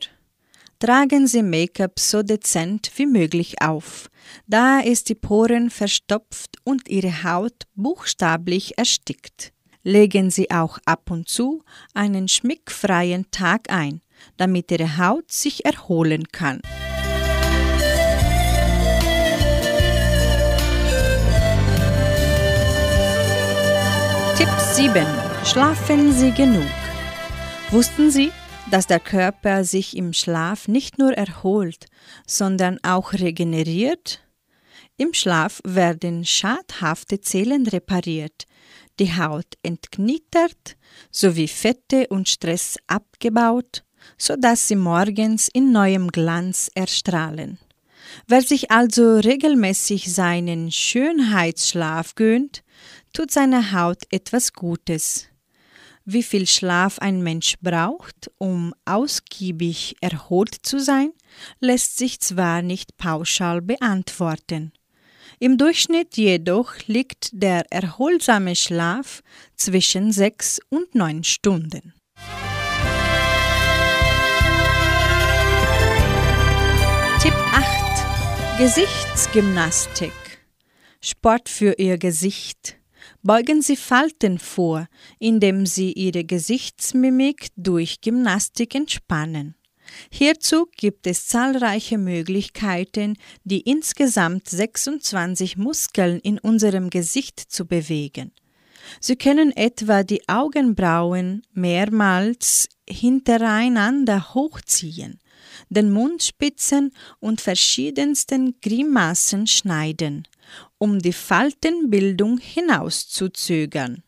Tragen 0.79 1.27
Sie 1.27 1.43
Make-up 1.43 1.99
so 1.99 2.23
dezent 2.23 2.89
wie 2.95 3.05
möglich 3.05 3.61
auf, 3.61 4.09
da 4.47 4.79
es 4.79 5.03
die 5.03 5.13
Poren 5.13 5.69
verstopft 5.69 6.55
und 6.63 6.87
Ihre 6.87 7.25
Haut 7.25 7.63
buchstäblich 7.75 8.77
erstickt. 8.77 9.51
Legen 9.83 10.31
Sie 10.31 10.49
auch 10.51 10.77
ab 10.85 11.11
und 11.11 11.27
zu 11.27 11.63
einen 11.93 12.29
schmickfreien 12.29 13.29
Tag 13.29 13.69
ein, 13.69 13.99
damit 14.37 14.71
Ihre 14.71 14.97
Haut 14.97 15.29
sich 15.29 15.65
erholen 15.65 16.29
kann. 16.31 16.61
Tipp 24.37 24.47
7. 24.75 25.05
Schlafen 25.43 26.13
Sie 26.13 26.31
genug. 26.31 26.63
Wussten 27.69 28.11
Sie, 28.11 28.31
dass 28.71 28.85
der 28.85 28.99
Körper 28.99 29.63
sich 29.63 29.97
im 29.97 30.13
Schlaf 30.13 30.67
nicht 30.67 30.99
nur 30.99 31.13
erholt, 31.13 31.87
sondern 32.27 32.77
auch 32.83 33.13
regeneriert? 33.13 34.21
Im 34.97 35.13
Schlaf 35.13 35.61
werden 35.63 36.25
schadhafte 36.25 37.19
Zellen 37.21 37.65
repariert, 37.67 38.45
die 38.99 39.15
Haut 39.17 39.47
entknittert 39.63 40.75
sowie 41.09 41.47
Fette 41.47 42.07
und 42.09 42.29
Stress 42.29 42.77
abgebaut, 42.87 43.83
sodass 44.17 44.67
sie 44.67 44.75
morgens 44.75 45.47
in 45.51 45.71
neuem 45.71 46.09
Glanz 46.09 46.69
erstrahlen. 46.75 47.57
Wer 48.27 48.41
sich 48.41 48.71
also 48.71 49.17
regelmäßig 49.17 50.13
seinen 50.13 50.71
Schönheitsschlaf 50.71 52.15
gönnt, 52.15 52.63
tut 53.13 53.31
seiner 53.31 53.71
Haut 53.71 54.03
etwas 54.11 54.53
Gutes. 54.53 55.28
Wie 56.11 56.23
viel 56.23 56.47
Schlaf 56.47 56.97
ein 56.97 57.21
Mensch 57.21 57.53
braucht, 57.61 58.31
um 58.39 58.73
ausgiebig 58.83 59.95
erholt 60.01 60.55
zu 60.63 60.79
sein, 60.79 61.11
lässt 61.59 61.99
sich 61.99 62.19
zwar 62.19 62.63
nicht 62.63 62.97
pauschal 62.97 63.61
beantworten. 63.61 64.71
Im 65.37 65.59
Durchschnitt 65.59 66.17
jedoch 66.17 66.73
liegt 66.87 67.29
der 67.31 67.71
erholsame 67.71 68.55
Schlaf 68.55 69.21
zwischen 69.55 70.11
sechs 70.11 70.59
und 70.69 70.95
neun 70.95 71.23
Stunden. 71.23 71.93
Tipp 77.21 77.35
8. 77.53 78.57
Gesichtsgymnastik. 78.57 80.11
Sport 81.01 81.49
für 81.49 81.73
Ihr 81.77 81.99
Gesicht. 81.99 82.78
Beugen 83.21 83.61
Sie 83.61 83.75
Falten 83.75 84.39
vor, 84.39 84.87
indem 85.19 85.65
Sie 85.65 85.91
Ihre 85.91 86.23
Gesichtsmimik 86.23 87.49
durch 87.57 87.99
Gymnastik 87.99 88.75
entspannen. 88.75 89.55
Hierzu 90.09 90.67
gibt 90.77 91.05
es 91.05 91.27
zahlreiche 91.27 91.97
Möglichkeiten, 91.97 93.17
die 93.43 93.61
insgesamt 93.61 94.47
26 94.47 95.57
Muskeln 95.57 96.19
in 96.19 96.39
unserem 96.39 96.89
Gesicht 96.89 97.39
zu 97.39 97.65
bewegen. 97.65 98.31
Sie 99.01 99.17
können 99.17 99.51
etwa 99.51 100.03
die 100.03 100.27
Augenbrauen 100.29 101.43
mehrmals 101.51 102.69
hintereinander 102.87 104.33
hochziehen, 104.33 105.19
den 105.69 105.91
Mundspitzen 105.91 106.91
und 107.19 107.41
verschiedensten 107.41 108.55
Grimassen 108.61 109.45
schneiden, 109.45 110.27
um 110.77 110.99
die 110.99 111.13
Faltenbildung 111.13 112.37
hinauszuzögern. 112.37 114.03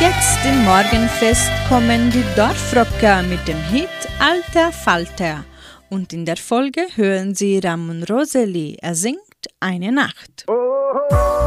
Jetzt 0.00 0.38
im 0.46 0.64
Morgenfest 0.64 1.50
kommen 1.68 2.10
die 2.10 2.24
Dorfrocker 2.34 3.22
mit 3.22 3.46
dem 3.46 3.62
Hit 3.64 3.88
Alter 4.18 4.72
Falter. 4.72 5.44
Und 5.90 6.12
in 6.12 6.24
der 6.24 6.38
Folge 6.38 6.86
hören 6.94 7.34
Sie 7.34 7.58
Ramon 7.58 8.04
Roseli. 8.04 8.78
Er 8.80 8.94
singt 8.94 9.20
eine 9.60 9.92
Nacht. 9.92 10.44
Oh, 10.46 10.52
oh, 10.52 11.14
oh. 11.14 11.39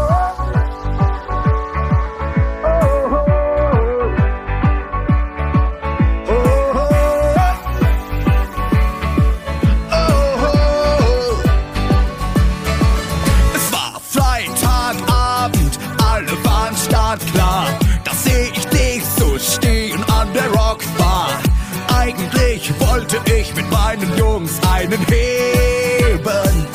ich 23.44 23.56
mit 23.56 23.70
meinen 23.70 24.18
Jungs 24.18 24.60
einen 24.72 25.00
heben. 25.08 26.68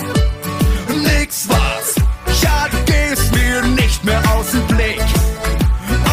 Nix 1.02 1.48
was, 1.48 1.94
ja, 2.42 2.66
du 2.70 2.76
gehst 2.84 3.34
mir 3.34 3.62
nicht 3.82 4.04
mehr 4.04 4.20
aus 4.34 4.50
dem 4.50 4.66
Blick. 4.66 5.02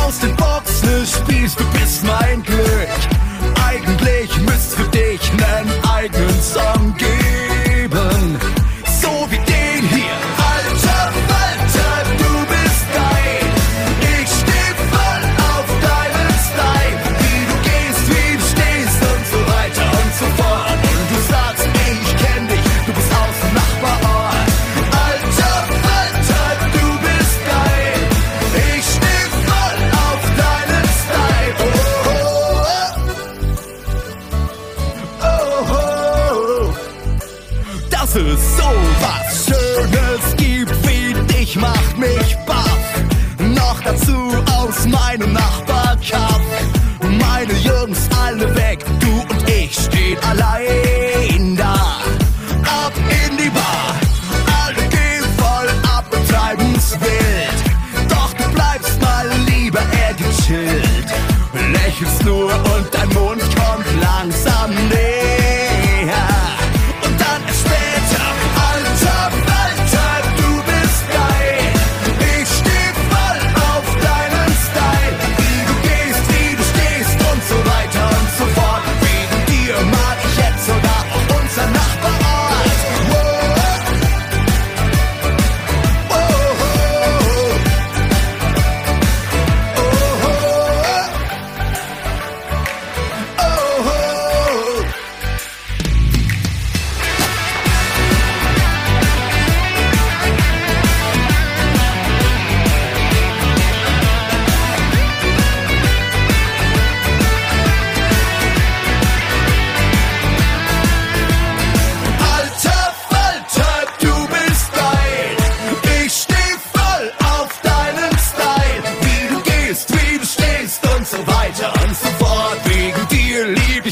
Aus 0.06 0.20
den 0.20 0.36
Boxen 0.36 1.06
spielst 1.06 1.60
du 1.60 1.64
bist 1.78 2.04
mein 2.06 2.42
Glück. 2.44 2.90
Eigentlich 3.68 4.38
müsst 4.42 4.76
für 4.76 4.88
dich 4.90 5.22
nen 5.34 5.68
eigenen 5.84 6.42
Song 6.42 6.96
geben. 6.98 7.25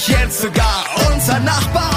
jetzt 0.08 0.42
sogar 0.42 0.86
unser 1.14 1.40
Nachbar. 1.40 1.93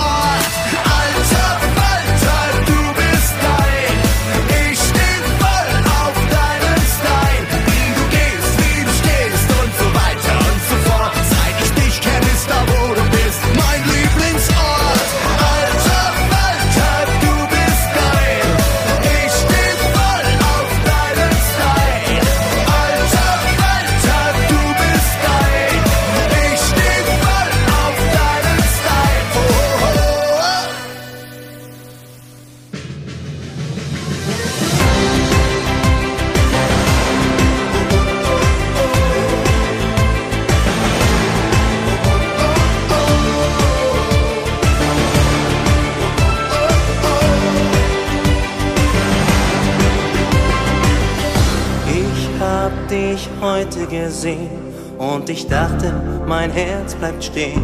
gesehen 54.26 54.50
und 54.98 55.28
ich 55.28 55.46
dachte, 55.46 55.92
mein 56.26 56.50
Herz 56.50 56.94
bleibt 56.94 57.22
stehen. 57.22 57.62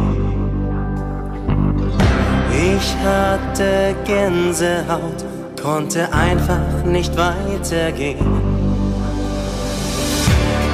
Ich 2.51 2.95
hatte 3.03 3.95
Gänsehaut, 4.05 5.25
konnte 5.61 6.07
einfach 6.13 6.85
nicht 6.85 7.13
weitergehen. 7.17 8.17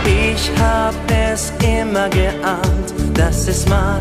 Ich 0.06 0.52
hab 0.62 0.94
es 1.32 1.52
immer 1.64 2.10
geahnt, 2.10 2.94
dass 3.14 3.48
es 3.48 3.68
mal 3.68 4.00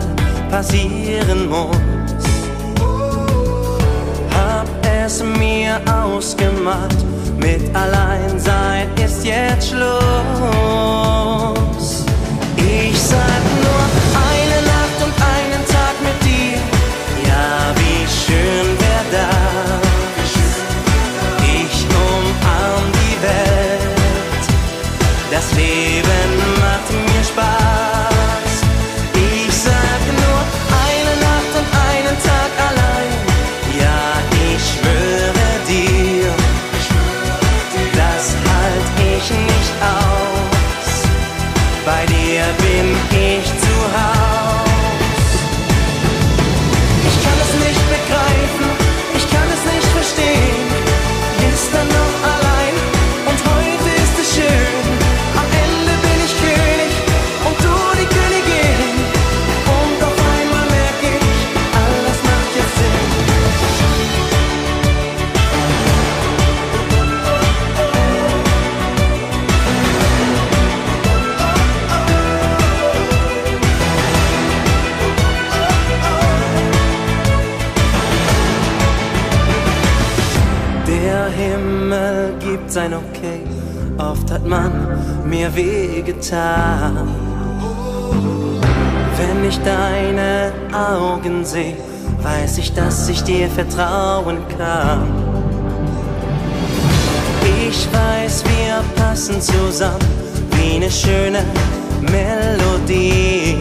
passieren 0.51 1.49
muss. 1.49 1.76
Hab 4.34 4.68
es 5.05 5.22
mir 5.22 5.80
ausgemacht, 5.86 6.97
mit 7.39 7.74
Alleinsein 7.74 8.89
ist 8.97 9.24
jetzt 9.24 9.70
Schluss. 9.70 10.39
Ich 12.59 12.99
sag 13.01 13.43
nur. 13.63 14.08
Dass 93.09 93.17
ich 93.17 93.25
dir 93.25 93.49
vertrauen 93.49 94.37
kann. 94.59 95.09
Ich 97.67 97.89
weiß, 97.91 98.45
wir 98.45 99.03
passen 99.03 99.41
zusammen 99.41 99.99
wie 100.53 100.77
eine 100.77 100.91
schöne 100.91 101.43
Melodie. 102.03 103.57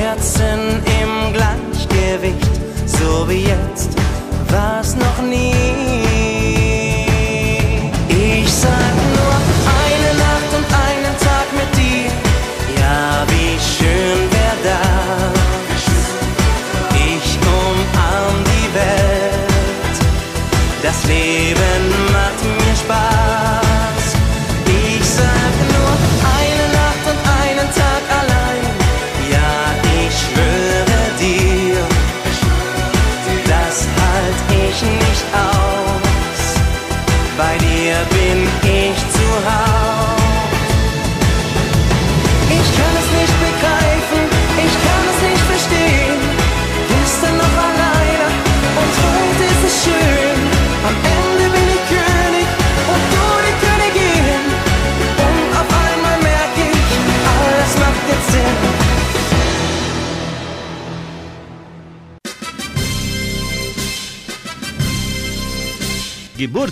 Herzen 0.00 0.82
im 1.00 1.32
Gleichgewicht, 1.32 2.50
so 2.86 3.28
wie 3.28 3.44
jetzt, 3.44 3.90
war's 4.50 4.96
noch 4.96 5.22
nie. 5.24 5.71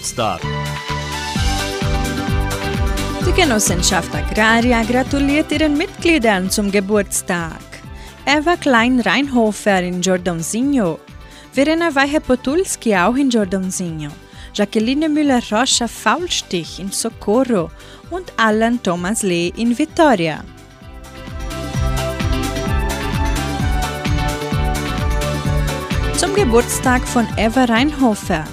Geburtstag. 0.01 0.41
Die 3.27 3.33
Genossenschaft 3.33 4.15
Agraria 4.15 4.83
gratuliert 4.83 5.53
ihren 5.53 5.77
Mitgliedern 5.77 6.49
zum 6.49 6.71
Geburtstag. 6.71 7.61
Eva 8.25 8.57
Klein-Reinhofer 8.57 9.83
in 9.83 10.01
Giordonsinho, 10.01 11.01
Verena 11.53 11.95
Weihe-Potulski 11.95 12.97
auch 12.97 13.15
in 13.15 13.29
Giordonsinho, 13.29 14.11
Jacqueline 14.55 15.11
Müller-Rocha 15.11 15.87
Faulstich 15.87 16.81
in 16.81 16.91
Socorro 16.91 17.71
und 18.11 18.33
Alan 18.39 18.83
Thomas 18.83 19.23
Lee 19.23 19.53
in 19.57 19.77
Vittoria. 19.77 20.43
Zum 26.17 26.35
Geburtstag 26.35 27.07
von 27.07 27.27
Eva 27.37 27.65
Reinhofer. 27.65 28.45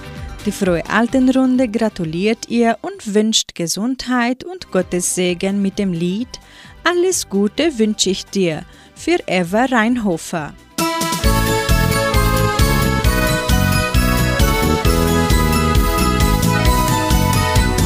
Die 0.47 0.53
frohe 0.53 0.81
Altenrunde 0.89 1.67
gratuliert 1.67 2.47
ihr 2.47 2.77
und 2.81 3.13
wünscht 3.13 3.53
Gesundheit 3.53 4.45
und 4.45 4.71
Gottes 4.71 5.13
Segen 5.13 5.61
mit 5.61 5.77
dem 5.77 5.91
Lied 5.91 6.29
Alles 6.85 7.27
Gute 7.27 7.77
wünsche 7.77 8.11
ich 8.11 8.23
dir 8.23 8.61
für 8.95 9.17
Eva 9.27 9.65
Reinhofer. 9.65 10.53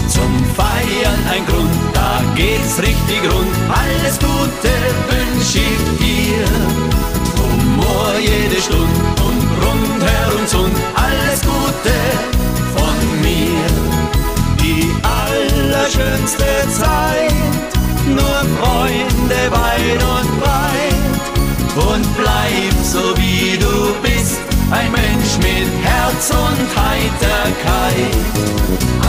Zum 0.08 0.46
Feiern 0.56 1.20
ein 1.32 1.44
Grund, 1.48 1.72
da 1.96 2.22
geht's 2.36 2.78
richtig 2.78 3.24
rund. 3.24 3.50
Alles 3.74 4.20
Gute 4.20 4.72
wünsch 5.10 5.56
ich 5.56 5.80
dir. 5.98 6.46
Humor 7.42 8.14
jede 8.20 8.62
Stunde 8.62 9.00
und 9.26 9.42
rundherum 9.66 10.46
Sund. 10.46 10.78
Alles 10.94 11.42
Gute 11.42 12.41
allerschönste 15.92 16.46
Zeit, 16.80 17.34
nur 18.08 18.42
Freunde 18.60 19.52
weit 19.52 20.04
und 20.04 20.40
breit. 20.40 20.96
Und 21.76 22.06
bleib 22.18 22.74
so 22.84 23.16
wie 23.18 23.58
du 23.58 23.94
bist, 24.02 24.40
ein 24.72 24.92
Mensch 24.92 25.38
mit 25.38 25.70
Herz 25.84 26.30
und 26.30 26.68
Heiterkeit. 26.76 28.16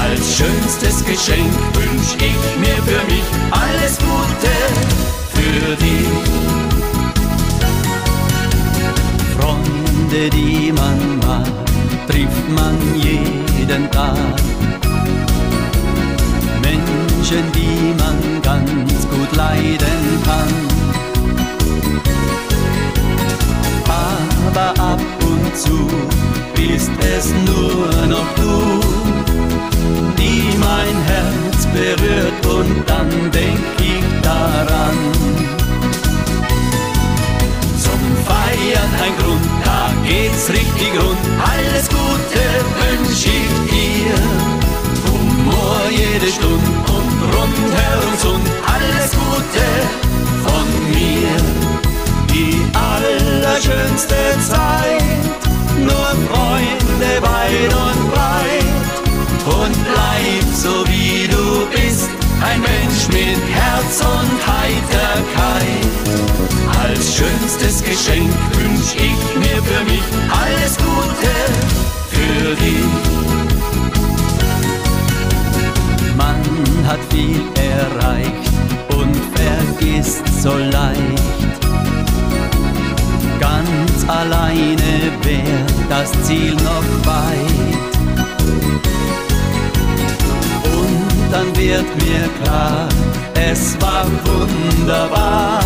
Als 0.01 0.37
schönstes 0.37 1.05
Geschenk 1.05 1.53
wünsch 1.75 2.15
ich 2.17 2.59
mir 2.59 2.77
für 2.85 3.05
mich 3.13 3.25
alles 3.51 3.99
Gute 3.99 4.55
für 5.35 5.77
dich. 5.77 6.09
Freunde, 9.39 10.31
die 10.31 10.73
man 10.73 11.19
mag, 11.19 11.47
trifft 12.09 12.49
man 12.51 12.77
jeden 12.97 13.91
Tag. 13.91 14.92
Menschen, 17.23 17.53
die 17.53 17.95
man 18.03 18.43
ganz 18.43 19.09
gut 19.09 19.37
leiden 19.37 20.23
kann. 20.25 20.49
Aber 24.47 24.71
ab 24.83 25.01
und 25.25 25.57
zu 25.57 25.89
bist 26.55 26.91
es 27.17 27.29
nur 27.47 28.07
noch 28.09 28.27
du, 28.35 28.81
die 30.19 30.43
mein 30.59 30.97
Herz 31.07 31.67
berührt 31.67 32.47
und 32.47 32.89
dann 32.89 33.09
denk 33.31 33.61
ich 33.79 34.21
daran. 34.23 34.97
Zum 37.79 38.03
Feiern 38.27 38.93
ein 39.05 39.15
Grund, 39.23 39.47
da 39.65 39.93
geht's 40.05 40.49
richtig 40.49 40.93
rund. 41.01 41.19
Alles 41.41 41.89
Gute 41.89 42.43
wünsch 42.81 43.27
ich 43.27 43.71
dir. 43.71 44.15
Humor 45.07 45.81
jede 45.91 46.33
Stunde 46.33 46.93
und 46.97 47.02
rundherum 47.23 48.15
Sund. 48.19 48.49
Alles 48.67 49.11
Gute 49.13 49.67
von 50.45 50.67
mir. 50.91 51.37
Die 52.33 52.57
allerschönste 52.75 54.17
Zeit, 54.49 55.23
nur 55.79 56.09
Freunde 56.29 57.13
weit 57.21 57.73
und 57.87 58.13
breit. 58.13 58.93
Und 59.45 59.77
bleib 59.85 60.55
so 60.55 60.87
wie 60.89 61.29
du 61.29 61.67
bist, 61.71 62.11
ein 62.43 62.61
Mensch 62.61 63.09
mit 63.09 63.39
Herz 63.53 64.01
und 64.01 64.33
Heiterkeit. 64.47 65.93
Als 66.83 67.17
schönstes 67.17 67.83
Geschenk 67.83 68.31
wünsch 68.59 68.95
ich 68.97 69.39
mir 69.39 69.63
für 69.63 69.85
mich 69.85 70.03
alles 70.31 70.77
Gute 70.79 71.33
für 72.11 72.55
dich. 72.57 73.42
Hat 76.87 76.99
viel 77.11 77.41
erreicht 77.57 78.53
und 78.97 79.15
vergisst 79.35 80.43
so 80.43 80.51
leicht. 80.51 81.61
Ganz 83.41 84.09
alleine 84.09 85.13
wär 85.23 85.67
das 85.89 86.11
Ziel 86.25 86.55
noch 86.55 86.89
weit. 87.05 87.93
Und 90.65 91.33
dann 91.33 91.57
wird 91.57 91.87
mir 91.97 92.29
klar, 92.43 92.89
es 93.35 93.77
war 93.81 94.07
wunderbar. 94.25 95.61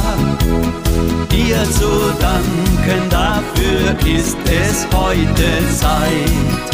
Dir 1.31 1.63
zu 1.71 1.91
danken, 2.21 3.11
dafür 3.11 3.91
ist 4.07 4.37
es 4.47 4.87
heute 4.97 5.49
Zeit. 5.75 6.67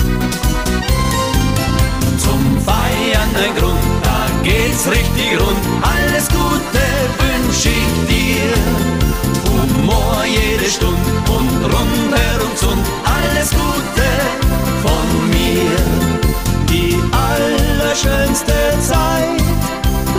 Zum 2.18 2.42
Feiern 2.64 3.30
ein 3.34 3.54
Grund, 3.58 3.81
geht's 4.42 4.86
richtig 4.86 5.38
rund. 5.40 5.58
Alles 5.82 6.28
Gute 6.28 6.84
wünsch 7.22 7.66
ich 7.66 7.92
dir. 8.08 8.54
Humor 9.48 10.24
jede 10.24 10.68
Stunde 10.70 11.10
und 11.28 11.64
rundherum 11.64 12.52
Sund. 12.56 12.86
Alles 13.04 13.50
Gute 13.50 14.08
von 14.82 15.06
mir. 15.30 15.76
Die 16.68 16.96
allerschönste 17.12 18.54
Zeit, 18.80 19.42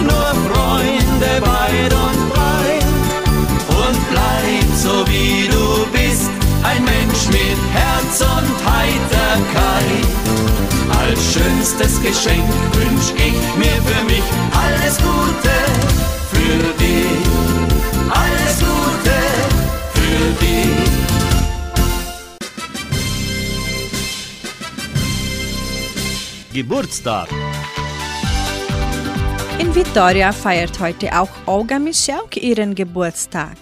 nur 0.02 0.30
Freunde 0.48 1.32
weit 1.42 1.94
und 1.94 2.30
breit. 2.30 2.86
Und 3.68 4.00
bleib 4.12 4.70
so 4.76 5.06
wie 5.08 5.48
du 5.48 5.86
bist, 5.92 6.30
ein 6.64 6.84
Mensch 6.84 7.28
mit 7.28 7.58
Herz 7.74 8.22
und 8.22 8.72
Heiterkeit. 8.72 9.23
Geschenk 12.04 12.48
wünsch 12.74 13.12
ich 13.16 13.56
mir 13.58 13.82
für 13.82 14.04
mich. 14.06 14.24
Alles 14.54 14.98
Gute 14.98 15.56
für 16.32 16.74
dich. 16.78 17.26
Alles 18.10 18.60
Gute 18.60 19.18
für 19.94 20.26
dich. 20.44 20.78
Geburtstag. 26.54 27.30
In 29.58 29.74
Vitoria 29.74 30.32
feiert 30.32 30.80
heute 30.80 31.18
auch 31.18 31.30
Olga 31.48 31.80
Mischelk 31.80 32.38
ihren 32.38 32.76
Geburtstag. 32.76 33.58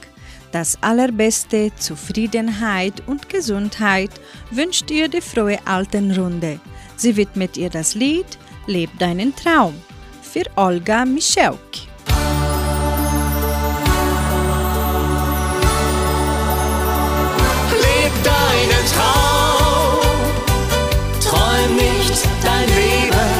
Das 0.51 0.77
allerbeste 0.81 1.71
Zufriedenheit 1.77 3.01
und 3.07 3.29
Gesundheit 3.29 4.11
wünscht 4.49 4.91
ihr 4.91 5.07
die 5.07 5.21
frohe 5.21 5.59
Altenrunde. 5.63 6.59
Sie 7.01 7.17
widmet 7.17 7.57
ihr 7.57 7.71
das 7.71 7.95
Lied 7.95 8.37
Leb 8.67 8.91
deinen 8.99 9.35
Traum 9.35 9.73
für 10.21 10.43
Olga 10.55 11.03
Mischelk. 11.03 11.57
Leb 17.81 18.13
deinen 18.23 18.85
Traum, 18.93 20.15
träum 21.23 21.75
nicht 21.75 22.21
dein 22.43 22.67
Leben, 22.69 23.33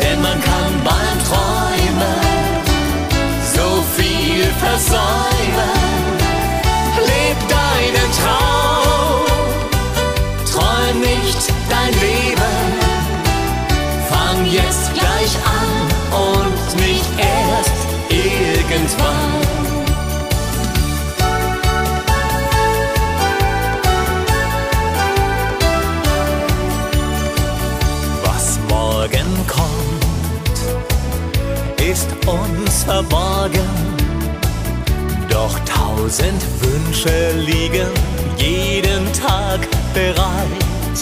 denn 0.00 0.22
man 0.22 0.40
kann 0.40 0.72
beim 0.84 1.18
Träumen 1.26 2.22
so 3.56 3.82
viel 3.96 4.44
versäumen. 4.60 5.23
Verborgen. 32.86 33.68
Doch 35.28 35.58
tausend 35.60 36.42
Wünsche 36.60 37.32
liegen 37.38 37.88
jeden 38.36 39.12
Tag 39.12 39.60
bereit. 39.92 40.98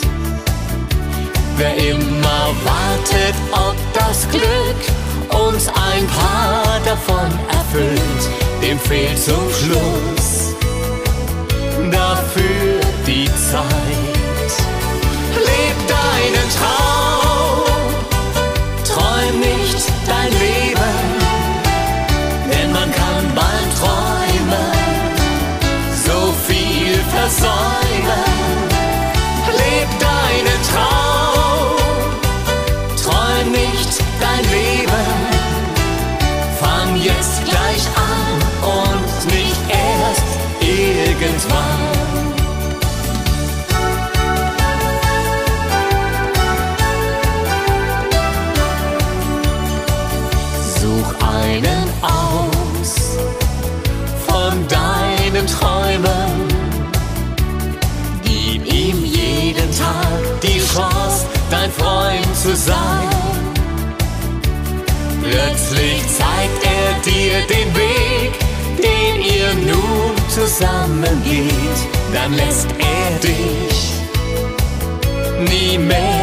Wer 1.56 1.76
immer 1.76 2.44
wartet, 2.64 3.34
ob 3.52 3.76
das 3.92 4.28
Glück 4.30 4.80
uns 5.48 5.68
ein 5.68 6.06
paar 6.06 6.80
davon 6.84 7.30
erfüllt, 7.50 8.22
dem 8.62 8.78
fehlt 8.78 9.18
zum 9.18 9.48
Schluss 9.50 10.54
dafür 11.90 12.80
die 13.06 13.26
Zeit. 13.26 14.52
Leb 15.34 15.76
deinen 15.88 16.48
Traum, 16.56 16.91
zu 62.42 62.56
sein. 62.56 63.08
Plötzlich 65.22 66.02
zeigt 66.08 66.64
er 66.64 66.92
dir 67.04 67.34
den 67.46 67.68
Weg, 67.76 68.32
den 68.78 69.22
ihr 69.22 69.54
nun 69.72 70.12
zusammen 70.28 71.22
geht. 71.24 71.78
Dann 72.12 72.34
lässt 72.34 72.66
er 72.78 73.18
dich 73.20 73.92
nie 75.48 75.78
mehr 75.78 76.21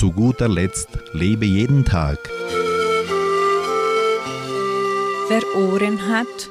Zu 0.00 0.12
guter 0.12 0.48
Letzt 0.48 0.88
lebe 1.12 1.44
jeden 1.44 1.84
Tag. 1.84 2.18
Wer 5.28 5.42
Ohren 5.58 6.08
hat, 6.08 6.48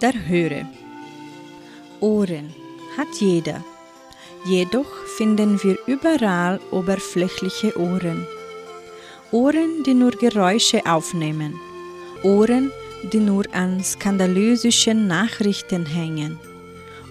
der 0.00 0.12
höre. 0.28 0.64
Ohren 1.98 2.54
hat 2.96 3.08
jeder. 3.18 3.64
Jedoch 4.44 4.92
finden 5.16 5.60
wir 5.64 5.76
überall 5.88 6.60
oberflächliche 6.70 7.76
Ohren. 7.76 8.28
Ohren, 9.32 9.82
die 9.84 9.94
nur 9.94 10.12
Geräusche 10.12 10.86
aufnehmen. 10.86 11.58
Ohren, 12.22 12.70
die 13.12 13.18
nur 13.18 13.44
an 13.52 13.82
skandalösischen 13.82 15.08
Nachrichten 15.08 15.84
hängen. 15.84 16.38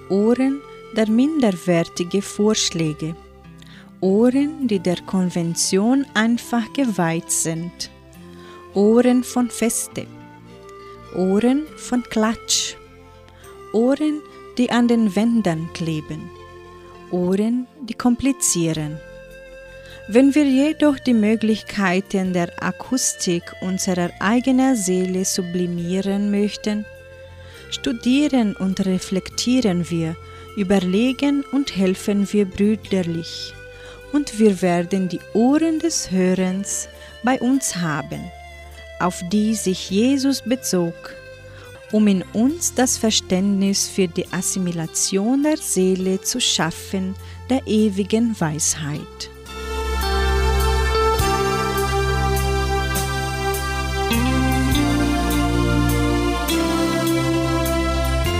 Ohren 0.08 0.62
der 0.96 1.10
minderwertige 1.10 2.22
Vorschläge. 2.22 3.18
Ohren, 4.04 4.68
die 4.68 4.82
der 4.82 4.98
Konvention 5.06 6.06
einfach 6.14 6.74
geweiht 6.74 7.32
sind. 7.32 7.90
Ohren 8.74 9.24
von 9.24 9.50
Feste. 9.50 10.06
Ohren 11.16 11.64
von 11.78 12.04
Klatsch. 12.04 12.76
Ohren, 13.72 14.20
die 14.58 14.70
an 14.72 14.90
den 14.90 15.16
Wänden 15.16 15.70
kleben. 15.72 16.30
Ohren, 17.12 17.66
die 17.82 17.94
komplizieren. 17.94 19.00
Wenn 20.10 20.36
wir 20.36 20.44
jedoch 20.44 21.00
die 21.00 21.14
Möglichkeiten 21.14 22.34
der 22.34 22.62
Akustik 22.62 23.44
unserer 23.62 24.10
eigenen 24.20 24.76
Seele 24.76 25.24
sublimieren 25.24 26.30
möchten, 26.30 26.86
studieren 27.70 28.54
und 28.54 28.86
reflektieren 28.86 29.90
wir, 29.90 30.18
überlegen 30.58 31.46
und 31.54 31.78
helfen 31.78 32.28
wir 32.34 32.44
brüderlich. 32.44 33.54
Und 34.14 34.40
wir 34.40 34.62
werden 34.62 35.10
die 35.10 35.20
Ohren 35.34 35.80
des 35.80 36.12
Hörens 36.12 36.88
bei 37.24 37.40
uns 37.42 37.76
haben, 37.78 38.32
auf 39.00 39.22
die 39.32 39.56
sich 39.56 39.90
Jesus 39.90 40.44
bezog, 40.44 41.16
um 41.92 42.08
in 42.08 42.24
uns 42.34 42.76
das 42.76 42.98
Verständnis 42.98 43.90
für 43.90 44.08
die 44.08 44.32
Assimilation 44.32 45.44
der 45.44 45.58
Seele 45.58 46.22
zu 46.22 46.40
schaffen, 46.40 47.16
der 47.50 47.66
ewigen 47.66 48.40
Weisheit. 48.40 49.33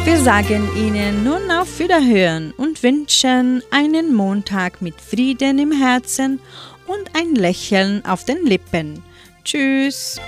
Wir 0.06 0.18
sagen 0.18 0.70
Ihnen 0.76 1.24
nun 1.24 1.50
auf 1.50 1.80
Wiederhören 1.80 2.52
und 2.58 2.84
wünschen 2.84 3.64
einen 3.72 4.14
Montag 4.14 4.82
mit 4.82 5.00
Frieden 5.00 5.60
im 5.60 5.72
Herzen 5.72 6.42
und 6.88 7.16
ein 7.16 7.36
Lächeln 7.36 8.06
auf 8.06 8.26
den 8.26 8.46
Lippen. 8.46 9.02
Tschüss! 9.46 10.20